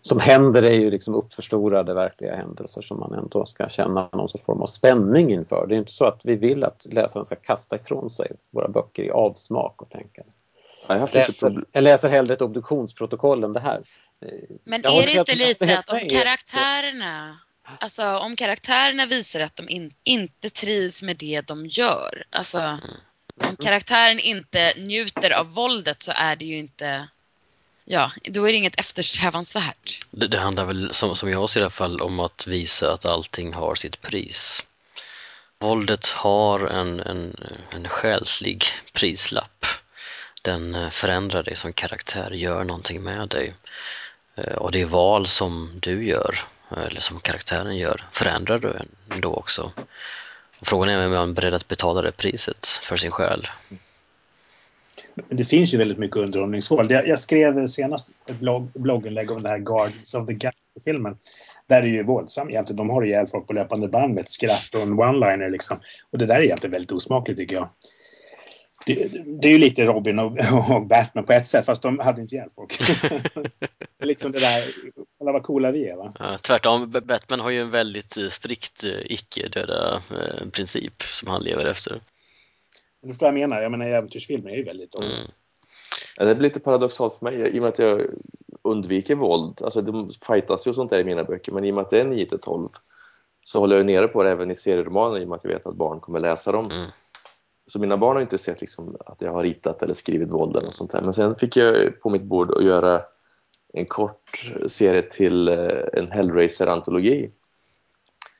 som 0.00 0.20
händer 0.20 0.62
är 0.62 0.74
ju 0.74 0.90
liksom 0.90 1.14
uppförstorade 1.14 1.94
verkliga 1.94 2.36
händelser 2.36 2.82
som 2.82 3.00
man 3.00 3.14
ändå 3.14 3.46
ska 3.46 3.68
känna 3.68 4.08
någon 4.12 4.28
sorts 4.28 4.44
form 4.44 4.62
av 4.62 4.66
spänning 4.66 5.32
inför. 5.32 5.66
Det 5.68 5.74
är 5.74 5.78
inte 5.78 5.92
så 5.92 6.04
att 6.04 6.20
vi 6.24 6.36
vill 6.36 6.64
att 6.64 6.86
läsaren 6.90 7.24
ska 7.24 7.36
kasta 7.36 7.76
ifrån 7.76 8.10
sig 8.10 8.32
våra 8.50 8.68
böcker 8.68 9.02
i 9.02 9.10
avsmak 9.10 9.82
och 9.82 9.90
tänka. 9.90 10.22
Ja, 10.88 10.96
Jag 10.96 11.14
Läser, 11.14 11.64
jag 11.72 11.84
läser 11.84 12.08
hellre 12.08 12.34
ett 12.34 12.42
obduktionsprotokoll 12.42 13.44
än 13.44 13.52
det 13.52 13.60
här. 13.60 13.82
Men 14.64 14.80
Jag 14.82 14.94
är 15.02 15.06
det 15.06 15.12
inte 15.12 15.34
lite 15.34 15.78
att 15.78 15.88
om 15.88 15.96
er. 15.96 16.08
karaktärerna 16.08 17.36
Alltså 17.80 18.16
om 18.16 18.36
karaktärerna 18.36 19.06
visar 19.06 19.40
att 19.40 19.56
de 19.56 19.68
in, 19.68 19.94
inte 20.04 20.50
trivs 20.50 21.02
med 21.02 21.16
det 21.16 21.40
de 21.40 21.66
gör. 21.66 22.24
Alltså 22.30 22.78
om 23.36 23.56
karaktären 23.56 24.18
inte 24.18 24.72
njuter 24.76 25.30
av 25.30 25.52
våldet 25.52 26.02
så 26.02 26.12
är 26.14 26.36
det 26.36 26.44
ju 26.44 26.58
inte 26.58 27.08
Ja, 27.84 28.12
då 28.24 28.48
är 28.48 28.52
det 28.52 28.58
inget 28.58 28.80
eftersträvansvärt. 28.80 30.06
Det, 30.10 30.26
det 30.26 30.38
handlar 30.38 30.64
väl, 30.64 30.94
som, 30.94 31.16
som 31.16 31.30
jag 31.30 31.50
ser 31.50 31.60
i 31.60 31.62
alla 31.62 31.70
fall, 31.70 32.00
om 32.00 32.20
att 32.20 32.46
visa 32.46 32.92
att 32.92 33.06
allting 33.06 33.54
har 33.54 33.74
sitt 33.74 34.00
pris. 34.00 34.64
Våldet 35.58 36.06
har 36.08 36.60
en, 36.66 37.00
en, 37.00 37.36
en 37.70 37.88
själslig 37.88 38.64
prislapp. 38.92 39.66
Den 40.42 40.74
eh, 40.74 40.90
förändrar 40.90 41.42
dig 41.42 41.56
som 41.56 41.72
karaktär, 41.72 42.30
gör 42.30 42.64
någonting 42.64 43.02
med 43.02 43.28
dig. 43.28 43.54
Eh, 44.36 44.54
Och 44.54 44.72
det 44.72 44.84
val 44.84 45.26
som 45.26 45.78
du 45.82 46.06
gör, 46.06 46.44
eller 46.76 47.00
som 47.00 47.20
karaktären 47.20 47.76
gör, 47.76 48.04
förändrar 48.12 48.58
du 48.58 48.78
då 49.20 49.34
också. 49.34 49.72
Och 50.60 50.66
frågan 50.66 50.88
är 50.88 51.06
om 51.06 51.12
man 51.12 51.30
är 51.30 51.34
beredd 51.34 51.54
att 51.54 51.68
betala 51.68 52.02
det 52.02 52.12
priset 52.12 52.66
för 52.66 52.96
sin 52.96 53.10
själ. 53.10 53.46
Men 55.14 55.36
det 55.36 55.44
finns 55.44 55.74
ju 55.74 55.78
väldigt 55.78 55.98
mycket 55.98 56.16
underhållningsvåld. 56.16 56.90
Jag, 56.90 57.08
jag 57.08 57.20
skrev 57.20 57.66
senast 57.66 58.08
ett 58.26 58.40
blogg, 58.40 58.68
blogginlägg 58.74 59.30
om 59.30 59.42
den 59.42 59.52
här 59.52 59.58
Guardians 59.58 60.14
of 60.14 60.26
the 60.26 60.32
Galaxy-filmen. 60.32 61.16
Där 61.66 61.76
är 61.76 61.82
det 61.82 61.88
ju 61.88 62.02
våldsamt 62.02 62.50
egentligen. 62.50 62.76
De 62.76 62.90
har 62.90 63.04
ihjäl 63.04 63.26
folk 63.26 63.46
på 63.46 63.52
löpande 63.52 63.88
band 63.88 64.14
med 64.14 64.22
ett 64.22 64.30
skratt 64.30 64.74
och 64.74 64.80
en 64.80 65.00
one-liner 65.00 65.50
liksom. 65.50 65.80
Och 66.10 66.18
det 66.18 66.26
där 66.26 66.34
är 66.34 66.42
egentligen 66.42 66.72
väldigt 66.72 66.92
osmakligt 66.92 67.38
tycker 67.38 67.56
jag. 67.56 67.68
Det, 68.86 69.08
det 69.42 69.48
är 69.48 69.52
ju 69.52 69.58
lite 69.58 69.84
Robin 69.84 70.18
och, 70.18 70.36
och, 70.70 70.86
Batman 70.86 71.24
på 71.24 71.32
ett 71.32 71.46
sätt, 71.46 71.66
fast 71.66 71.82
de 71.82 71.98
hade 71.98 72.22
inte 72.22 72.34
ihjäl 72.34 72.48
folk. 72.54 72.80
liksom 74.02 74.32
det 74.32 74.40
där, 74.40 74.64
alla 75.20 75.32
vad 75.32 75.42
coola 75.42 75.70
vi 75.70 75.88
är 75.88 75.96
va? 75.96 76.12
Ja, 76.18 76.38
tvärtom, 76.38 76.90
Batman 76.90 77.40
har 77.40 77.50
ju 77.50 77.60
en 77.60 77.70
väldigt 77.70 78.16
eh, 78.16 78.28
strikt 78.28 78.84
eh, 78.84 79.12
icke-döda 79.12 80.02
eh, 80.10 80.48
princip 80.50 81.02
som 81.02 81.28
han 81.28 81.42
lever 81.42 81.66
efter. 81.66 82.00
Du 83.02 83.08
förstår 83.08 83.26
vad 83.26 83.40
jag 83.40 83.48
menar? 83.48 83.62
Jag 83.62 83.70
menar 83.70 83.86
äventyrsfilmer 83.86 84.50
är 84.50 84.56
ju 84.56 84.64
väldigt 84.64 84.94
mm. 84.94 85.08
ja, 86.16 86.24
Det 86.24 86.34
blir 86.34 86.48
lite 86.48 86.60
paradoxalt 86.60 87.14
för 87.18 87.24
mig 87.24 87.56
i 87.56 87.58
och 87.58 87.62
med 87.62 87.68
att 87.68 87.78
jag 87.78 88.06
undviker 88.62 89.14
våld. 89.14 89.62
Alltså 89.62 89.82
de 89.82 90.10
fightas 90.26 90.66
ju 90.66 90.70
och 90.70 90.74
sånt 90.74 90.90
där 90.90 90.98
i 90.98 91.04
mina 91.04 91.24
böcker, 91.24 91.52
men 91.52 91.64
i 91.64 91.70
och 91.70 91.74
med 91.74 91.82
att 91.82 91.90
det 91.90 92.00
är 92.00 92.04
9 92.04 92.26
12 92.26 92.68
så 93.44 93.60
håller 93.60 93.76
jag 93.76 93.86
nere 93.86 94.08
på 94.08 94.22
det 94.22 94.30
även 94.30 94.50
i 94.50 94.54
serieromaner 94.54 95.20
i 95.20 95.24
och 95.24 95.28
med 95.28 95.36
att 95.36 95.44
jag 95.44 95.50
vet 95.50 95.66
att 95.66 95.74
barn 95.74 96.00
kommer 96.00 96.20
läsa 96.20 96.52
dem. 96.52 96.70
Mm. 96.70 96.90
Så 97.66 97.78
mina 97.78 97.96
barn 97.96 98.16
har 98.16 98.22
inte 98.22 98.38
sett 98.38 98.60
liksom 98.60 98.96
att 99.06 99.20
jag 99.22 99.32
har 99.32 99.42
ritat 99.42 99.82
eller 99.82 99.94
skrivit 99.94 100.28
våld 100.28 100.56
eller 100.56 100.70
sånt 100.70 100.90
där. 100.90 101.02
Men 101.02 101.14
sen 101.14 101.34
fick 101.34 101.56
jag 101.56 102.00
på 102.00 102.10
mitt 102.10 102.22
bord 102.22 102.50
att 102.50 102.64
göra 102.64 103.02
en 103.72 103.86
kort 103.86 104.52
serie 104.66 105.02
till 105.02 105.48
eh, 105.48 105.82
en 105.92 106.12
Hellraiser-antologi. 106.12 107.30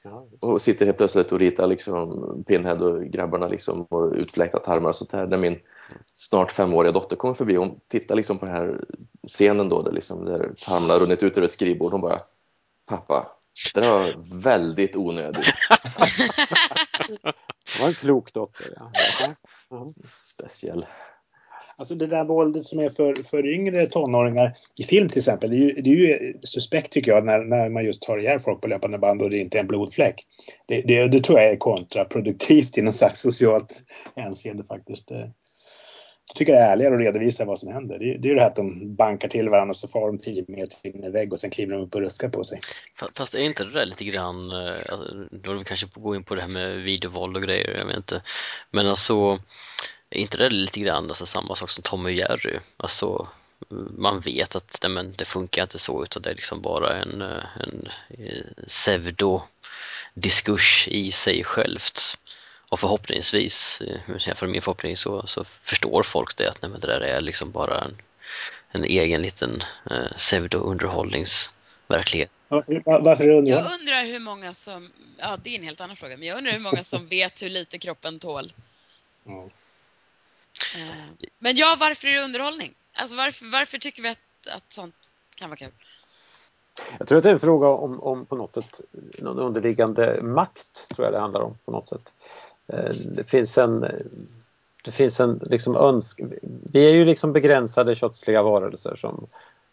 Ja. 0.02 0.26
Och 0.40 0.62
sitter 0.62 0.86
helt 0.86 0.98
plötsligt 0.98 1.32
och 1.32 1.38
ritar 1.38 1.66
liksom 1.66 2.44
Pinhead 2.46 2.74
och 2.74 3.04
grabbarna 3.04 3.48
liksom 3.48 3.82
och 3.82 4.12
utfläkta 4.12 4.58
tarmar 4.58 4.88
och 4.88 4.94
sånt 4.94 5.10
där. 5.10 5.26
Där 5.26 5.38
min 5.38 5.58
snart 6.14 6.52
femåriga 6.52 6.92
dotter 6.92 7.16
kommer 7.16 7.34
förbi 7.34 7.56
och 7.56 7.66
hon 7.66 7.80
tittar 7.88 8.14
liksom 8.14 8.38
på 8.38 8.46
den 8.46 8.54
här 8.54 8.84
scenen 9.28 9.68
då 9.68 9.82
där, 9.82 9.92
liksom, 9.92 10.24
där 10.24 10.52
tarmarna 10.66 10.94
runnit 10.94 11.22
ut 11.22 11.36
över 11.36 11.46
ett 11.46 11.52
skrivbord. 11.52 11.92
Hon 11.92 12.00
bara 12.00 12.20
Pappa, 12.88 13.26
det 13.74 13.80
var 13.80 14.14
väldigt 14.42 14.96
onödigt. 14.96 15.44
det 17.08 17.80
var 17.80 17.88
en 17.88 17.94
klok 17.94 18.32
dotter. 18.32 18.74
Ja. 18.76 18.92
Speciell. 20.22 20.86
Alltså 21.80 21.94
det 21.94 22.06
där 22.06 22.24
våldet 22.24 22.64
som 22.64 22.78
är 22.78 22.88
för, 22.88 23.14
för 23.14 23.46
yngre 23.46 23.86
tonåringar 23.86 24.56
i 24.78 24.82
film 24.82 25.08
till 25.08 25.18
exempel, 25.18 25.50
det 25.50 25.56
är 25.56 25.60
ju, 25.60 25.82
det 25.82 25.90
är 25.90 25.94
ju 25.94 26.34
suspekt 26.42 26.92
tycker 26.92 27.12
jag 27.12 27.24
när, 27.24 27.38
när 27.38 27.68
man 27.68 27.84
just 27.84 28.02
tar 28.02 28.18
ihjäl 28.18 28.38
folk 28.38 28.60
på 28.60 28.68
löpande 28.68 28.98
band 28.98 29.22
och 29.22 29.30
det 29.30 29.38
inte 29.38 29.58
är 29.58 29.60
en 29.60 29.66
blodfläck. 29.66 30.26
Det, 30.66 30.82
det, 30.82 31.08
det 31.08 31.24
tror 31.24 31.40
jag 31.40 31.50
är 31.50 31.56
kontraproduktivt 31.56 32.78
i 32.78 32.82
något 32.82 32.94
slags 32.94 33.20
socialt 33.20 33.82
hänseende 34.16 34.64
faktiskt. 34.64 35.10
Eh, 35.10 35.18
jag 35.18 36.36
tycker 36.36 36.52
det 36.52 36.58
är 36.58 36.72
ärligare 36.72 36.94
att 36.94 37.00
redovisa 37.00 37.44
vad 37.44 37.58
som 37.58 37.72
händer. 37.72 37.98
Det, 37.98 38.04
det 38.04 38.28
är 38.28 38.30
ju 38.30 38.34
det 38.34 38.40
här 38.40 38.48
att 38.48 38.56
de 38.56 38.96
bankar 38.96 39.28
till 39.28 39.48
varandra 39.48 39.70
och 39.70 39.76
så 39.76 39.88
far 39.88 40.06
de 40.06 40.18
tio 40.18 40.44
meter 40.48 40.86
in 40.86 41.02
i 41.02 41.06
en 41.06 41.12
vägg 41.12 41.32
och 41.32 41.40
sen 41.40 41.50
kliver 41.50 41.74
de 41.74 41.82
upp 41.82 41.94
och 41.94 42.00
ruskar 42.00 42.28
på 42.28 42.44
sig. 42.44 42.60
Fast, 42.98 43.18
fast 43.18 43.34
är 43.34 43.42
inte 43.42 43.64
det 43.64 43.70
där 43.70 43.86
lite 43.86 44.04
grann, 44.04 44.50
eh, 44.50 44.92
alltså, 44.92 45.14
då 45.30 45.52
vi 45.52 45.64
kanske 45.64 45.86
gå 45.94 46.16
in 46.16 46.24
på 46.24 46.34
det 46.34 46.40
här 46.40 46.48
med 46.48 46.82
videovåld 46.82 47.36
och 47.36 47.42
grejer, 47.42 47.76
jag 47.78 47.86
vet 47.86 47.96
inte. 47.96 48.22
Men 48.70 48.86
alltså, 48.86 49.38
är 50.10 50.18
inte 50.18 50.36
det 50.36 50.50
lite 50.50 50.80
grann 50.80 51.08
alltså, 51.08 51.26
samma 51.26 51.56
sak 51.56 51.70
som 51.70 51.82
Tom 51.82 52.04
och 52.04 52.12
Jerry? 52.12 52.58
Alltså, 52.76 53.28
man 53.98 54.20
vet 54.20 54.56
att 54.56 54.78
nej, 54.82 54.90
men, 54.90 55.14
det 55.16 55.24
funkar 55.24 55.62
inte 55.62 55.78
så 55.78 56.04
utan 56.04 56.22
det 56.22 56.30
är 56.30 56.34
liksom 56.34 56.60
bara 56.60 56.96
en, 56.96 57.22
eh, 57.22 57.44
en, 57.60 57.88
en 58.08 58.26
eh, 58.26 58.42
pseudo-diskurs 58.66 60.88
i 60.88 61.12
sig 61.12 61.44
självt. 61.44 62.18
Och 62.68 62.80
förhoppningsvis, 62.80 63.82
eh, 64.26 64.34
för 64.34 64.46
min 64.46 64.62
förhoppning 64.62 64.96
så, 64.96 65.26
så 65.26 65.44
förstår 65.62 66.02
folk 66.02 66.36
det 66.36 66.48
att 66.48 66.62
nej, 66.62 66.70
men 66.70 66.80
det 66.80 66.86
där 66.86 67.00
är 67.00 67.20
liksom 67.20 67.50
bara 67.50 67.80
en, 67.80 67.96
en 68.70 68.84
egen 68.84 69.22
liten 69.22 69.62
eh, 69.90 70.12
pseudo-underhållningsverklighet. 70.16 72.34
Varför 72.48 73.42
det 73.42 73.50
Jag 73.50 73.80
undrar 73.80 74.04
hur 74.04 74.18
många 74.18 74.54
som, 74.54 74.90
ja 75.18 75.38
det 75.42 75.50
är 75.50 75.58
en 75.58 75.64
helt 75.64 75.80
annan 75.80 75.96
fråga, 75.96 76.16
men 76.16 76.28
jag 76.28 76.38
undrar 76.38 76.52
hur 76.52 76.60
många 76.60 76.80
som 76.80 77.06
vet 77.06 77.42
hur 77.42 77.50
lite 77.50 77.78
kroppen 77.78 78.18
tål. 78.18 78.52
Mm. 79.26 79.50
Eh. 80.76 81.26
Men 81.38 81.56
ja, 81.56 81.76
varför 81.80 82.08
är 82.08 82.14
det 82.14 82.24
underhållning? 82.24 82.74
Alltså 82.92 83.16
varför, 83.16 83.52
varför 83.52 83.78
tycker 83.78 84.02
vi 84.02 84.08
att, 84.08 84.18
att 84.46 84.72
sånt 84.72 84.94
kan 85.34 85.50
vara 85.50 85.56
kul? 85.56 85.72
Jag 86.98 87.08
tror 87.08 87.18
att 87.18 87.24
det 87.24 87.30
är 87.30 87.34
en 87.34 87.40
fråga 87.40 87.68
om, 87.68 88.00
om 88.00 88.26
på 88.26 88.36
något 88.36 88.54
sätt 88.54 88.80
någon 89.18 89.38
underliggande 89.38 90.22
makt, 90.22 90.88
tror 90.88 91.06
jag 91.06 91.14
det 91.14 91.20
handlar 91.20 91.40
om 91.40 91.58
på 91.64 91.70
något 91.70 91.88
sätt. 91.88 92.12
Eh, 92.66 92.92
det 92.92 93.24
finns 93.24 93.58
en 93.58 93.86
det 94.84 94.92
finns 94.92 95.20
en 95.20 95.40
liksom 95.42 95.76
önsk... 95.76 96.20
Vi 96.72 96.88
är 96.88 96.94
ju 96.94 97.04
liksom 97.04 97.32
begränsade 97.32 97.94
kötsliga 97.94 98.42
varelser 98.42 98.96
som 98.96 99.26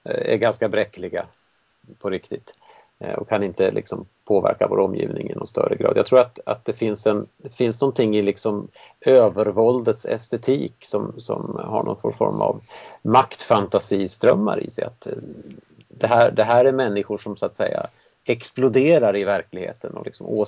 eh, 0.03 0.33
är 0.33 0.37
ganska 0.37 0.69
bräckliga 0.69 1.25
på 1.99 2.09
riktigt 2.09 2.53
Eh, 2.99 3.13
och 3.13 3.29
kan 3.29 3.43
inte 3.43 3.71
liksom 3.71 4.05
påverka 4.25 4.67
vår 4.67 4.79
omgivning 4.79 5.29
i 5.29 5.35
någon 5.35 5.47
större 5.47 5.75
grad. 5.75 5.97
Jag 5.97 6.05
tror 6.05 6.19
att, 6.19 6.39
att 6.45 6.65
det, 6.65 6.73
finns 6.73 7.07
en, 7.07 7.27
det 7.37 7.49
finns 7.49 7.81
någonting 7.81 8.15
i 8.15 8.21
liksom 8.21 8.67
övervåldets 9.01 10.05
estetik 10.05 10.75
som, 10.79 11.13
som 11.17 11.61
har 11.63 11.83
någon 11.83 12.13
form 12.13 12.41
av 12.41 12.61
maktfantasiströmmar 13.01 14.63
i 14.63 14.69
sig. 14.69 14.83
Att 14.83 15.07
eh, 15.07 15.13
det, 15.87 16.07
här, 16.07 16.31
det 16.31 16.43
här 16.43 16.65
är 16.65 16.71
människor 16.71 17.17
som 17.17 17.37
så 17.37 17.45
att 17.45 17.55
säga 17.55 17.87
exploderar 18.23 19.17
i 19.17 19.23
verkligheten 19.23 19.97
och 19.97 20.05
liksom 20.05 20.45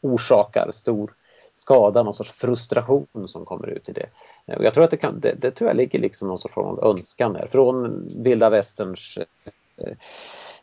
orsakar 0.00 0.70
stor 0.72 1.12
skada, 1.52 2.02
någon 2.02 2.14
sorts 2.14 2.32
frustration 2.32 3.28
som 3.28 3.44
kommer 3.44 3.66
ut 3.66 3.88
i 3.88 3.92
det. 3.92 4.06
Eh, 4.46 4.58
och 4.58 4.64
jag 4.64 4.74
tror 4.74 4.84
att 4.84 4.90
det, 4.90 4.96
kan, 4.96 5.20
det, 5.20 5.34
det 5.38 5.50
tror 5.50 5.70
jag 5.70 5.76
ligger 5.76 5.98
liksom 5.98 6.28
någon 6.28 6.38
sorts 6.38 6.54
form 6.54 6.66
av 6.66 6.84
önskan 6.84 7.36
här. 7.36 7.46
Från 7.46 8.08
vilda 8.22 8.50
västerns 8.50 9.18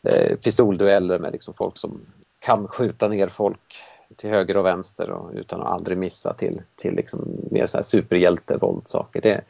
eh, 0.04 0.14
eh, 0.14 0.36
pistoldueller 0.36 1.18
med 1.18 1.32
liksom 1.32 1.54
folk 1.54 1.78
som 1.78 2.00
kan 2.38 2.68
skjuta 2.68 3.08
ner 3.08 3.28
folk 3.28 3.82
till 4.16 4.30
höger 4.30 4.56
och 4.56 4.64
vänster 4.64 5.10
och, 5.10 5.30
utan 5.34 5.60
att 5.60 5.66
aldrig 5.66 5.98
missa 5.98 6.34
till, 6.34 6.62
till 6.76 6.94
liksom 6.94 7.48
mer 7.50 7.66
så 7.66 7.78
här 7.78 7.82
superhjältevåldsaker. 7.82 9.20
Det, 9.20 9.40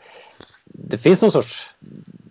det 0.64 0.99
finns 0.99 1.23
någon 1.23 1.33
sorts 1.33 1.71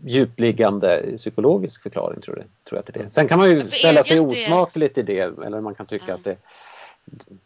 djupliggande 0.06 1.04
psykologisk 1.18 1.84
förklaring 1.84 2.22
tror 2.22 2.38
jag, 2.38 2.46
tror 2.70 2.78
jag 2.78 2.86
till 2.86 3.02
det. 3.04 3.10
Sen 3.10 3.28
kan 3.28 3.40
man 3.40 3.50
ju 3.50 3.68
ställa 3.68 4.04
sig 4.04 4.20
osmakligt 4.20 4.98
i 4.98 5.02
det 5.02 5.20
eller 5.20 5.62
man 5.62 5.76
kan 5.76 5.86
tycka 5.86 6.06
mm. 6.06 6.16
att 6.16 6.24
det 6.24 6.38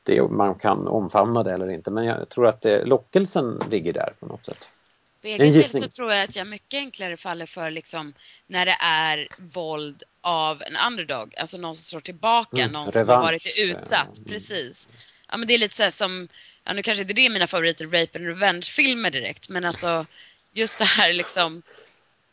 det, 0.03 0.21
man 0.21 0.55
kan 0.55 0.87
omfamna 0.87 1.43
det 1.43 1.53
eller 1.53 1.69
inte. 1.69 1.91
Men 1.91 2.05
jag 2.05 2.29
tror 2.29 2.47
att 2.47 2.61
det, 2.61 2.85
lockelsen 2.85 3.59
ligger 3.69 3.93
där 3.93 4.13
på 4.19 4.25
något 4.25 4.45
sätt. 4.45 4.67
För 5.35 5.43
egen 5.43 5.53
del 5.53 5.63
så 5.63 5.87
tror 5.87 6.13
jag 6.13 6.23
att 6.23 6.35
jag 6.35 6.47
mycket 6.47 6.77
enklare 6.77 7.17
faller 7.17 7.45
för 7.45 7.71
liksom 7.71 8.13
när 8.47 8.65
det 8.65 8.77
är 8.79 9.27
våld 9.37 10.03
av 10.21 10.61
en 10.61 10.75
underdog, 10.75 11.35
alltså 11.35 11.57
någon 11.57 11.75
som 11.75 11.83
slår 11.83 11.99
tillbaka, 11.99 12.57
mm, 12.57 12.71
någon 12.71 12.91
revansch. 12.91 12.93
som 12.93 13.09
har 13.09 13.21
varit 13.21 13.57
utsatt. 13.57 14.17
Mm. 14.17 14.29
Precis. 14.29 14.87
Ja, 15.29 15.37
men 15.37 15.47
det 15.47 15.53
är 15.53 15.57
lite 15.57 15.75
så 15.75 15.83
här 15.83 15.89
som, 15.89 16.27
ja, 16.63 16.73
nu 16.73 16.83
kanske 16.83 17.01
inte 17.01 17.13
det 17.13 17.25
är 17.25 17.29
mina 17.29 17.47
favoriter, 17.47 17.85
rape 17.85 18.19
and 18.19 18.27
revenge-filmer 18.27 19.11
direkt, 19.11 19.49
men 19.49 19.65
alltså 19.65 20.05
just 20.53 20.79
det 20.79 20.85
här 20.85 21.13
liksom, 21.13 21.61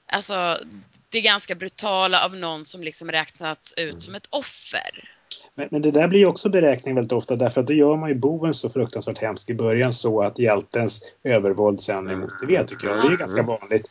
alltså 0.07 0.61
det 1.09 1.19
är 1.19 1.23
ganska 1.23 1.55
brutala 1.55 2.25
av 2.25 2.37
någon 2.37 2.65
som 2.65 2.83
liksom 2.83 3.13
räknats 3.13 3.73
ut 3.77 3.91
mm. 3.91 4.01
som 4.01 4.15
ett 4.15 4.27
offer. 4.31 5.11
Men, 5.55 5.69
men, 5.71 5.83
det 5.83 5.91
där 5.91 6.09
blir 6.09 6.21
ju 6.21 6.27
också 6.27 6.49
beräkning 6.49 6.95
väldigt 6.95 7.13
ofta 7.13 7.37
därför 7.37 7.61
att 7.61 7.67
det 7.67 7.75
gör 7.75 7.97
man 7.97 8.09
ju 8.09 8.15
boven 8.15 8.55
så 8.55 8.71
fruktansvärt 8.71 9.19
hemsk 9.19 9.51
i 9.51 9.55
början 9.55 9.93
så 9.93 10.23
att 10.23 10.39
hjältens 10.39 11.17
övervåld 11.25 11.81
sen 11.81 12.09
är 12.09 12.17
motiverat 12.17 12.69
tycker 12.69 12.87
jag. 12.87 12.97
Det 12.97 13.15
är 13.15 13.17
ganska 13.17 13.43
vanligt. 13.43 13.91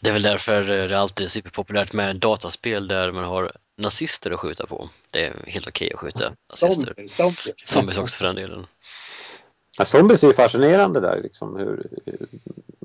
Det 0.00 0.08
är 0.08 0.12
väl 0.12 0.22
därför 0.22 0.62
det 0.62 0.98
alltid 0.98 1.26
är 1.26 1.30
superpopulärt 1.30 1.92
med 1.92 2.16
dataspel 2.16 2.88
där 2.88 3.12
man 3.12 3.24
har 3.24 3.52
nazister 3.76 4.30
att 4.30 4.40
skjuta 4.40 4.66
på. 4.66 4.88
Det 5.10 5.26
är 5.26 5.34
helt 5.46 5.66
okej 5.66 5.92
att 5.92 6.00
skjuta 6.00 6.32
nazister. 6.50 6.94
Zombies, 6.94 7.16
zombies. 7.16 7.68
zombies 7.68 7.98
också 7.98 8.16
för 8.16 8.24
den 8.24 8.36
delen. 8.36 8.66
Ja, 9.78 9.84
zombies 9.84 10.22
är 10.22 10.28
ju 10.28 10.32
fascinerande 10.32 11.00
där. 11.00 11.22
Liksom, 11.22 11.56
hur, 11.56 11.86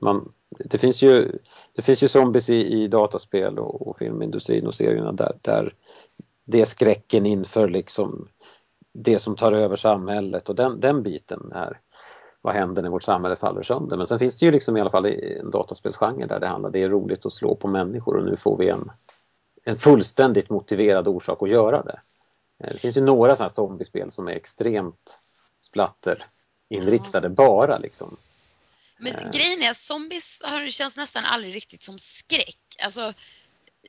man, 0.01 0.31
det, 0.49 0.77
finns 0.77 1.01
ju, 1.01 1.31
det 1.75 1.81
finns 1.81 2.03
ju 2.03 2.07
zombies 2.07 2.49
i, 2.49 2.83
i 2.83 2.87
dataspel 2.87 3.59
och, 3.59 3.87
och 3.87 3.97
filmindustrin 3.97 4.67
och 4.67 4.73
serierna 4.73 5.11
där, 5.11 5.33
där 5.41 5.73
det 6.51 6.61
är 6.61 6.65
skräcken 6.65 7.25
inför 7.25 7.67
liksom 7.67 8.27
det 8.93 9.19
som 9.19 9.35
tar 9.35 9.51
över 9.51 9.75
samhället 9.75 10.49
och 10.49 10.55
den, 10.55 10.79
den 10.79 11.03
biten 11.03 11.51
är 11.55 11.79
vad 12.41 12.53
händer 12.53 12.81
när 12.81 12.89
vårt 12.89 13.03
samhälle 13.03 13.35
faller 13.35 13.63
sönder. 13.63 13.97
Men 13.97 14.05
sen 14.05 14.19
finns 14.19 14.39
det 14.39 14.45
ju 14.45 14.51
liksom 14.51 14.77
i 14.77 14.81
alla 14.81 14.89
fall 14.89 15.05
en 15.05 15.51
dataspelsgenre 15.51 16.27
där 16.27 16.39
det 16.39 16.47
handlar, 16.47 16.69
det 16.69 16.83
är 16.83 16.89
roligt 16.89 17.25
att 17.25 17.33
slå 17.33 17.55
på 17.55 17.67
människor 17.67 18.17
och 18.17 18.25
nu 18.25 18.37
får 18.37 18.57
vi 18.57 18.69
en, 18.69 18.91
en 19.63 19.77
fullständigt 19.77 20.49
motiverad 20.49 21.07
orsak 21.07 21.43
att 21.43 21.49
göra 21.49 21.83
det. 21.83 21.99
Det 22.57 22.77
finns 22.77 22.97
ju 22.97 23.01
några 23.01 23.35
sådana 23.35 23.47
här 23.47 23.53
zombiespel 23.53 24.11
som 24.11 24.27
är 24.27 24.31
extremt 24.31 25.19
splatterinriktade 25.59 27.27
ja. 27.27 27.29
bara 27.29 27.77
liksom. 27.77 28.17
Men 28.99 29.13
grejen 29.13 29.61
är, 29.61 29.73
zombies 29.73 30.41
har, 30.45 30.69
känns 30.69 30.97
nästan 30.97 31.25
aldrig 31.25 31.55
riktigt 31.55 31.83
som 31.83 31.99
skräck. 31.99 32.59
Alltså, 32.83 33.13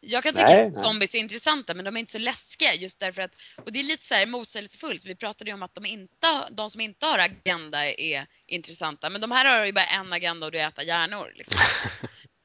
jag 0.00 0.22
kan 0.22 0.32
tycka 0.32 0.46
nej, 0.46 0.66
att 0.66 0.76
zombies 0.76 1.14
är 1.14 1.18
intressanta 1.18 1.74
men 1.74 1.84
de 1.84 1.96
är 1.96 2.00
inte 2.00 2.12
så 2.12 2.18
läskiga 2.18 2.74
just 2.74 2.98
därför 2.98 3.22
att, 3.22 3.30
och 3.56 3.72
det 3.72 3.80
är 3.80 3.84
lite 3.84 4.06
så 4.06 4.14
här 4.14 4.26
motsägelsefullt, 4.26 5.04
vi 5.04 5.14
pratade 5.14 5.50
ju 5.50 5.54
om 5.54 5.62
att 5.62 5.74
de, 5.74 5.86
inte, 5.86 6.26
de 6.50 6.70
som 6.70 6.80
inte 6.80 7.06
har 7.06 7.18
agenda 7.18 7.86
är 7.86 8.26
intressanta 8.46 9.10
men 9.10 9.20
de 9.20 9.30
här 9.30 9.58
har 9.58 9.66
ju 9.66 9.72
bara 9.72 9.84
en 9.84 10.12
agenda 10.12 10.46
och 10.46 10.52
det 10.52 10.60
är 10.60 10.66
att 10.66 10.72
äta 10.72 10.82
hjärnor. 10.82 11.32
Liksom. 11.34 11.60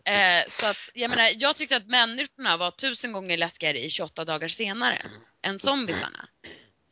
Eh, 0.08 0.44
så 0.50 0.66
att, 0.66 0.78
jag 0.94 1.10
menar, 1.10 1.30
jag 1.36 1.56
tyckte 1.56 1.78
att 1.78 1.88
människorna 1.88 2.58
var 2.58 2.72
tusen 2.72 3.12
gånger 3.12 3.38
läskigare 3.38 3.86
i 3.86 3.90
28 3.90 4.26
dagar 4.26 4.48
senare 4.48 5.02
än 5.42 5.60
zombisarna. 5.60 6.28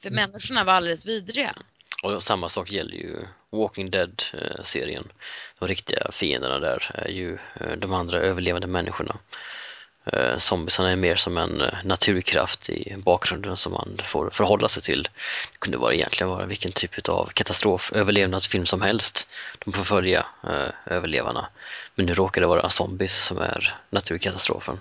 För 0.03 0.09
människorna 0.09 0.63
var 0.63 0.73
alldeles 0.73 1.05
vidriga. 1.05 1.55
Och 2.03 2.23
samma 2.23 2.49
sak 2.49 2.71
gäller 2.71 2.97
ju 2.97 3.27
Walking 3.51 3.91
Dead-serien. 3.91 5.11
De 5.59 5.67
riktiga 5.67 6.11
fienderna 6.11 6.59
där 6.59 6.91
är 6.93 7.09
ju 7.09 7.37
eh, 7.59 7.71
de 7.77 7.93
andra 7.93 8.19
överlevande 8.19 8.67
människorna. 8.67 9.19
Eh, 10.05 10.37
Zombiesarna 10.37 10.91
är 10.91 10.95
mer 10.95 11.15
som 11.15 11.37
en 11.37 11.61
eh, 11.61 11.73
naturkraft 11.83 12.69
i 12.69 12.95
bakgrunden 12.97 13.57
som 13.57 13.73
man 13.73 14.01
får 14.03 14.29
förhålla 14.29 14.67
sig 14.67 14.83
till. 14.83 15.03
Det 15.51 15.57
kunde 15.59 15.77
vara 15.77 15.93
egentligen 15.93 16.29
vara 16.29 16.45
vilken 16.45 16.71
typ 16.71 17.09
av 17.09 17.29
katastroföverlevnadsfilm 17.33 18.65
som 18.65 18.81
helst. 18.81 19.29
De 19.65 19.73
får 19.73 19.83
följa 19.83 20.25
eh, 20.43 20.93
överlevarna. 20.95 21.47
Men 21.95 22.05
nu 22.05 22.13
råkar 22.13 22.41
det 22.41 22.47
vara 22.47 22.69
zombies 22.69 23.25
som 23.25 23.37
är 23.37 23.75
naturkatastrofen. 23.89 24.79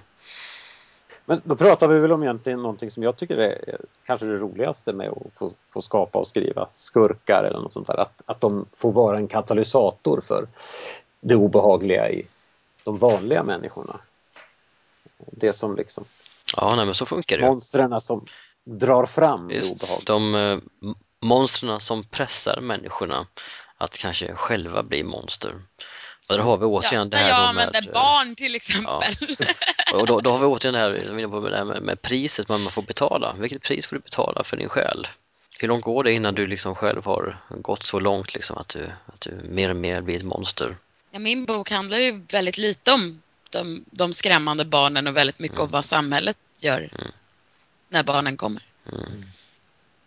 Men 1.26 1.40
då 1.44 1.56
pratar 1.56 1.88
vi 1.88 1.98
väl 1.98 2.12
om 2.12 2.22
egentligen 2.22 2.62
någonting 2.62 2.90
som 2.90 3.02
jag 3.02 3.16
tycker 3.16 3.36
är 3.36 3.64
eh, 3.68 3.74
kanske 4.06 4.26
det 4.26 4.36
roligaste 4.36 4.92
med 4.92 5.08
att 5.08 5.34
få, 5.34 5.52
få 5.60 5.80
skapa 5.80 6.18
och 6.18 6.26
skriva 6.26 6.66
skurkar 6.68 7.44
eller 7.44 7.60
något 7.60 7.72
sånt 7.72 7.86
där. 7.86 8.00
Att, 8.00 8.22
att 8.26 8.40
de 8.40 8.66
får 8.72 8.92
vara 8.92 9.16
en 9.16 9.28
katalysator 9.28 10.20
för 10.20 10.46
det 11.20 11.34
obehagliga 11.34 12.10
i 12.10 12.26
de 12.84 12.98
vanliga 12.98 13.42
människorna. 13.42 14.00
Det 15.32 15.52
som 15.52 15.76
liksom 15.76 16.04
Ja, 16.56 16.76
nej, 16.76 16.86
men 16.86 16.94
så 16.94 17.06
funkar 17.06 17.38
det 17.38 17.46
monstren 17.46 18.00
som 18.00 18.26
drar 18.64 19.06
fram 19.06 19.48
det 19.48 19.54
Just, 19.54 20.06
de 20.06 20.34
eh, 20.34 20.58
monstren 21.20 21.80
som 21.80 22.04
pressar 22.04 22.60
människorna 22.60 23.26
att 23.78 23.98
kanske 23.98 24.34
själva 24.34 24.82
bli 24.82 25.02
monster. 25.02 25.54
Och 26.28 26.36
där 26.36 26.42
har 26.42 26.56
vi 26.56 26.64
återigen 26.64 27.10
det 27.10 27.16
när 27.16 27.24
här 27.24 27.30
jag 27.30 27.48
använder 27.48 27.80
med, 27.80 27.88
eh, 27.88 27.92
barn 27.92 28.36
till 28.36 28.54
exempel. 28.54 29.14
Och 29.94 30.06
då, 30.06 30.20
då 30.20 30.30
har 30.30 30.38
vi 30.38 30.46
återigen 30.46 30.74
det 30.74 30.80
här, 30.80 31.28
på 31.28 31.48
det 31.48 31.56
här 31.56 31.64
med, 31.64 31.82
med 31.82 32.02
priset 32.02 32.48
man 32.48 32.70
får 32.70 32.82
betala. 32.82 33.34
Vilket 33.38 33.62
pris 33.62 33.86
får 33.86 33.96
du 33.96 34.00
betala 34.00 34.44
för 34.44 34.56
din 34.56 34.68
själ? 34.68 35.08
Hur 35.58 35.68
långt 35.68 35.84
går 35.84 36.04
det 36.04 36.12
innan 36.12 36.34
du 36.34 36.46
liksom 36.46 36.74
själv 36.74 37.04
har 37.04 37.38
gått 37.48 37.82
så 37.82 38.00
långt 38.00 38.34
liksom 38.34 38.58
att 38.58 38.68
du, 38.68 38.90
att 39.06 39.20
du 39.20 39.30
mer 39.44 39.70
och 39.70 39.76
mer 39.76 40.00
blir 40.00 40.16
ett 40.16 40.24
monster? 40.24 40.76
Ja, 41.10 41.18
min 41.18 41.44
bok 41.44 41.70
handlar 41.70 41.98
ju 41.98 42.22
väldigt 42.30 42.58
lite 42.58 42.92
om 42.92 43.22
de, 43.54 43.84
de 43.90 44.12
skrämmande 44.12 44.64
barnen 44.64 45.06
och 45.06 45.16
väldigt 45.16 45.38
mycket 45.38 45.58
om 45.58 45.70
vad 45.70 45.84
samhället 45.84 46.38
gör 46.58 46.90
när 47.88 48.02
barnen 48.02 48.36
kommer. 48.36 48.62
Mm. 48.92 49.24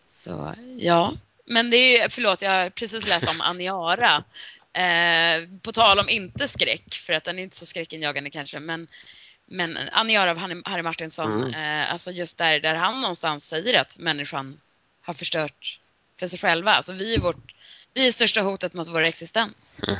Så 0.04 0.56
ja, 0.80 1.14
men 1.46 1.70
det 1.70 2.00
är 2.02 2.10
förlåt, 2.10 2.42
jag 2.42 2.52
har 2.52 2.70
precis 2.70 3.08
läst 3.08 3.28
om 3.28 3.42
Aniara. 3.42 4.24
Eh, 4.78 5.48
på 5.62 5.72
tal 5.72 6.00
om 6.00 6.10
inte 6.10 6.48
skräck, 6.48 6.94
för 6.94 7.14
att 7.14 7.24
den 7.24 7.40
är 7.40 7.44
inte 7.44 7.58
så 7.58 7.66
skräckinjagande 7.66 8.30
kanske, 8.30 8.60
men, 8.60 8.88
men 9.46 9.78
Aniara 9.92 10.32
av 10.32 10.38
Harry 10.66 10.82
Martinsson, 10.82 11.44
Mm. 11.44 11.82
eh, 11.82 11.92
alltså 11.92 12.12
just 12.12 12.38
där, 12.38 12.60
där 12.60 12.76
han 12.76 13.02
någonstans 13.02 13.48
säger 13.48 13.80
att 13.82 13.98
människan 13.98 14.60
har 15.02 15.14
förstört 15.14 15.80
för 16.20 16.28
sig 16.28 16.40
själva. 16.40 16.74
Alltså 16.74 16.94
vi 16.94 17.16
är 17.16 17.20
vårt, 17.20 17.54
vi 17.94 18.08
är 18.08 18.12
största 18.12 18.42
hotet 18.42 18.74
mot 18.74 18.88
vår 18.88 19.02
existens. 19.02 19.78
Mm. 19.88 20.00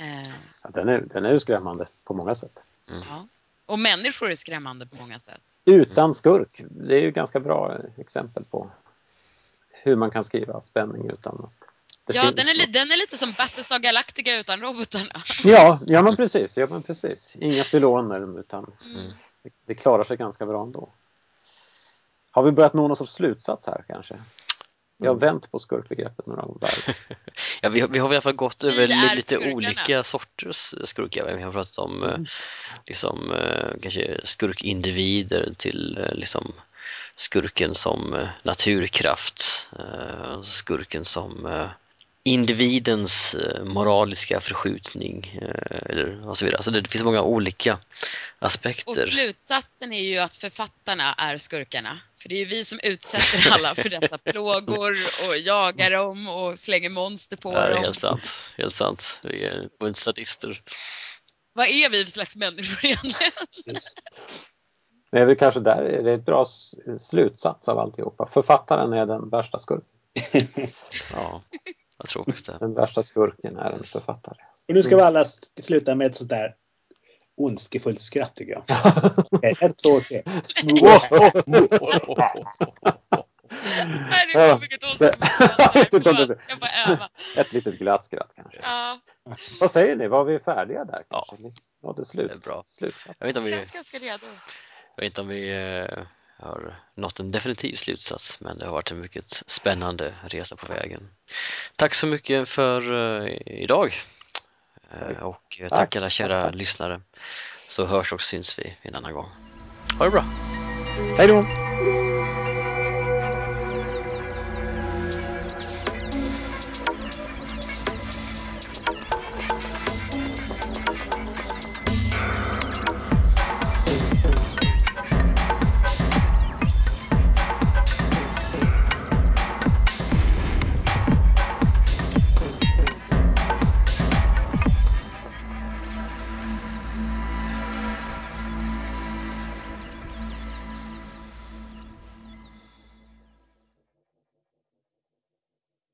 Eh, 0.00 0.22
Ja, 0.62 0.70
den, 0.70 0.88
är, 0.88 1.00
den 1.00 1.24
är 1.24 1.32
ju 1.32 1.40
skrämmande 1.40 1.86
på 2.04 2.14
många 2.14 2.34
sätt. 2.34 2.62
ja. 2.86 3.26
Och 3.66 3.78
människor 3.78 4.30
är 4.30 4.34
skrämmande 4.34 4.86
på 4.86 4.96
många 4.96 5.20
sätt. 5.20 5.40
Utan 5.64 6.14
skurk, 6.14 6.62
det 6.70 6.94
är 6.94 7.00
ju 7.00 7.10
ganska 7.10 7.40
bra 7.40 7.76
exempel 7.96 8.44
på 8.44 8.70
hur 9.70 9.96
man 9.96 10.10
kan 10.10 10.24
skriva 10.24 10.60
spänning 10.60 11.10
utan 11.10 11.34
att 11.44 11.68
det 12.04 12.14
Ja, 12.16 12.22
finns 12.22 12.34
den 12.36 12.46
är, 12.48 12.66
något. 12.66 12.72
den 12.72 12.90
är 12.92 12.96
lite 12.96 13.16
som 13.18 13.32
Battlestar 13.38 13.78
Galactica 13.78 14.36
utan 14.36 14.60
robotarna. 14.60 15.22
Ja, 15.44 15.78
ja 15.86 16.02
men 16.02 16.16
precis. 16.16 16.56
Ja, 16.56 16.66
men 16.70 16.82
precis. 16.82 17.36
Inga 17.36 17.64
cyloner 17.64 18.40
utan 18.40 18.72
Mm. 18.84 19.12
det, 19.42 19.50
det 19.66 19.74
klarar 19.74 20.04
sig 20.04 20.16
ganska 20.16 20.46
bra 20.46 20.62
ändå. 20.62 20.88
Har 22.30 22.42
vi 22.42 22.52
börjat 22.52 22.74
nå 22.74 22.88
någon 22.88 22.96
sorts 22.96 23.12
slutsats 23.12 23.66
här 23.66 23.84
kanske? 23.88 24.14
Jag 25.02 25.10
har 25.10 25.20
vänt 25.20 25.50
på 25.50 25.58
skurkbegreppet 25.58 26.26
några 26.26 26.42
gånger. 26.42 26.70
Ja, 27.62 27.68
vi, 27.68 27.80
har- 27.80 27.88
vi 27.88 27.98
har 27.98 28.08
i 28.12 28.16
alla 28.16 28.20
fall 28.22 28.32
gått 28.32 28.64
över 28.64 28.86
lite 29.14 29.22
skurkarna. 29.22 29.54
olika 29.54 30.02
sorters 30.02 30.74
skurkar. 30.84 31.36
Vi 31.36 31.42
har 31.42 31.52
pratat 31.52 31.78
om 31.78 32.02
eh, 32.02 32.18
liksom, 32.86 33.30
eh, 33.32 33.80
kanske 33.82 34.20
skurkindivider 34.24 35.52
till 35.58 35.98
eh, 36.00 36.14
liksom, 36.14 36.52
skurken 37.16 37.74
som 37.74 38.26
naturkraft, 38.42 39.68
skurken 40.42 41.04
som 41.04 41.46
individens 42.22 43.34
eh, 43.34 43.64
moraliska 43.64 44.40
förskjutning 44.40 45.38
eh, 45.42 45.90
eller 45.90 46.28
och 46.28 46.38
så 46.38 46.44
vidare. 46.44 46.56
Alltså 46.58 46.70
det, 46.70 46.80
det 46.80 46.88
finns 46.88 47.04
många 47.04 47.22
olika 47.22 47.74
Och 48.40 48.46
aspekter. 48.46 49.06
slutsatsen 49.06 49.92
är 49.92 50.00
ju 50.02 50.18
att 50.18 50.34
författarna 50.36 51.14
är 51.14 51.38
skurkarna. 51.38 52.00
För 52.22 52.28
det 52.28 52.34
är 52.34 52.38
ju 52.38 52.44
vi 52.44 52.64
som 52.64 52.80
utsätter 52.82 53.52
alla 53.52 53.74
för 53.74 53.88
dessa 53.88 54.18
plågor 54.18 54.96
och 55.28 55.38
jagar 55.38 55.90
dem 55.90 56.28
och 56.28 56.58
slänger 56.58 56.90
monster 56.90 57.36
på 57.36 57.52
Ja, 57.52 57.60
det 57.60 57.66
är 57.66 57.70
dem. 57.74 57.82
helt 57.82 57.98
sant. 57.98 58.30
Helt 58.56 58.74
sant. 58.74 59.20
Vi 59.22 59.44
är 59.44 59.68
bunt 59.80 59.96
sadister. 59.96 60.62
Vad 61.52 61.66
är 61.66 61.90
vi 61.90 62.04
för 62.04 62.10
slags 62.12 62.36
människor 62.36 62.84
egentligen? 62.84 63.32
Det 65.12 65.18
är 65.18 65.26
väl 65.26 65.36
kanske 65.36 65.60
där 65.60 65.82
är 65.82 66.02
det 66.02 66.12
ett 66.12 66.24
bra 66.26 66.44
slutsats 66.98 67.68
av 67.68 67.78
alltihopa. 67.78 68.26
Författaren 68.32 68.92
är 68.92 69.06
den 69.06 69.28
värsta 69.30 69.58
skurken. 69.58 69.86
Ja, 71.16 71.42
jag 72.00 72.24
faktiskt 72.24 72.46
det. 72.46 72.56
Den 72.60 72.74
värsta 72.74 73.02
skurken 73.02 73.56
är 73.56 73.70
en 73.70 73.84
författare. 73.84 74.36
Och 74.68 74.74
nu 74.74 74.82
ska 74.82 74.96
vi 74.96 75.02
alla 75.02 75.20
s- 75.20 75.40
sluta 75.64 75.94
med 75.94 76.06
ett 76.06 76.16
sånt 76.16 76.30
där 76.30 76.54
ondskefullt 77.36 78.00
skratt 78.00 78.34
tycker 78.34 78.52
jag. 78.52 78.62
Okej, 79.30 79.54
ett, 79.60 79.78
två, 79.82 80.00
tre. 80.00 80.22
Herregud, 84.10 84.60
vilket 84.60 84.80
det- 84.98 85.16
Jag 86.48 86.58
Jag 86.60 86.60
öva. 86.88 87.08
Ett 87.36 87.52
litet 87.52 87.78
glatt 87.78 88.04
skratt 88.04 88.32
kanske. 88.36 88.58
Ja, 88.62 89.00
Vad 89.60 89.70
säger 89.70 89.96
ni? 89.96 90.08
Var 90.08 90.24
vi 90.24 90.38
färdiga 90.38 90.84
där? 90.84 91.02
Ja. 91.08 91.24
Kanske? 91.28 91.46
Vi 91.48 91.54
nådde 91.82 92.04
slut. 92.04 92.28
Det 92.28 92.34
är 92.34 92.38
bra. 92.52 92.62
Slutsats. 92.66 93.16
Jag 93.18 93.26
vet 93.26 93.36
inte 93.36 93.38
om 93.40 93.44
vi, 93.44 93.50
känns 93.52 93.72
ganska 93.72 93.98
redo. 93.98 94.32
jag 94.96 95.02
vet 95.02 95.10
inte 95.10 95.20
om 95.20 95.28
vi 95.28 95.50
eh, 96.42 96.48
har 96.48 96.80
nått 96.94 97.20
en 97.20 97.30
definitiv 97.30 97.74
slutsats, 97.74 98.40
men 98.40 98.58
det 98.58 98.64
har 98.64 98.72
varit 98.72 98.90
en 98.90 99.00
mycket 99.00 99.42
spännande 99.46 100.14
resa 100.22 100.56
på 100.56 100.72
vägen. 100.72 101.08
Tack 101.76 101.94
så 101.94 102.06
mycket 102.06 102.48
för 102.48 102.92
eh, 102.92 103.36
idag. 103.46 104.02
Eh, 104.90 105.22
och 105.22 105.60
tack 105.68 105.96
alla 105.96 106.10
kära 106.10 106.50
lyssnare. 106.50 107.00
Så 107.68 107.86
hörs 107.86 108.12
och 108.12 108.22
syns 108.22 108.58
vi 108.58 108.76
en 108.82 108.94
annan 108.94 109.14
gång. 109.14 109.28
Ha 109.98 110.04
det 110.04 110.10
bra! 110.10 110.24
Hej 111.18 111.28
då! 111.28 111.46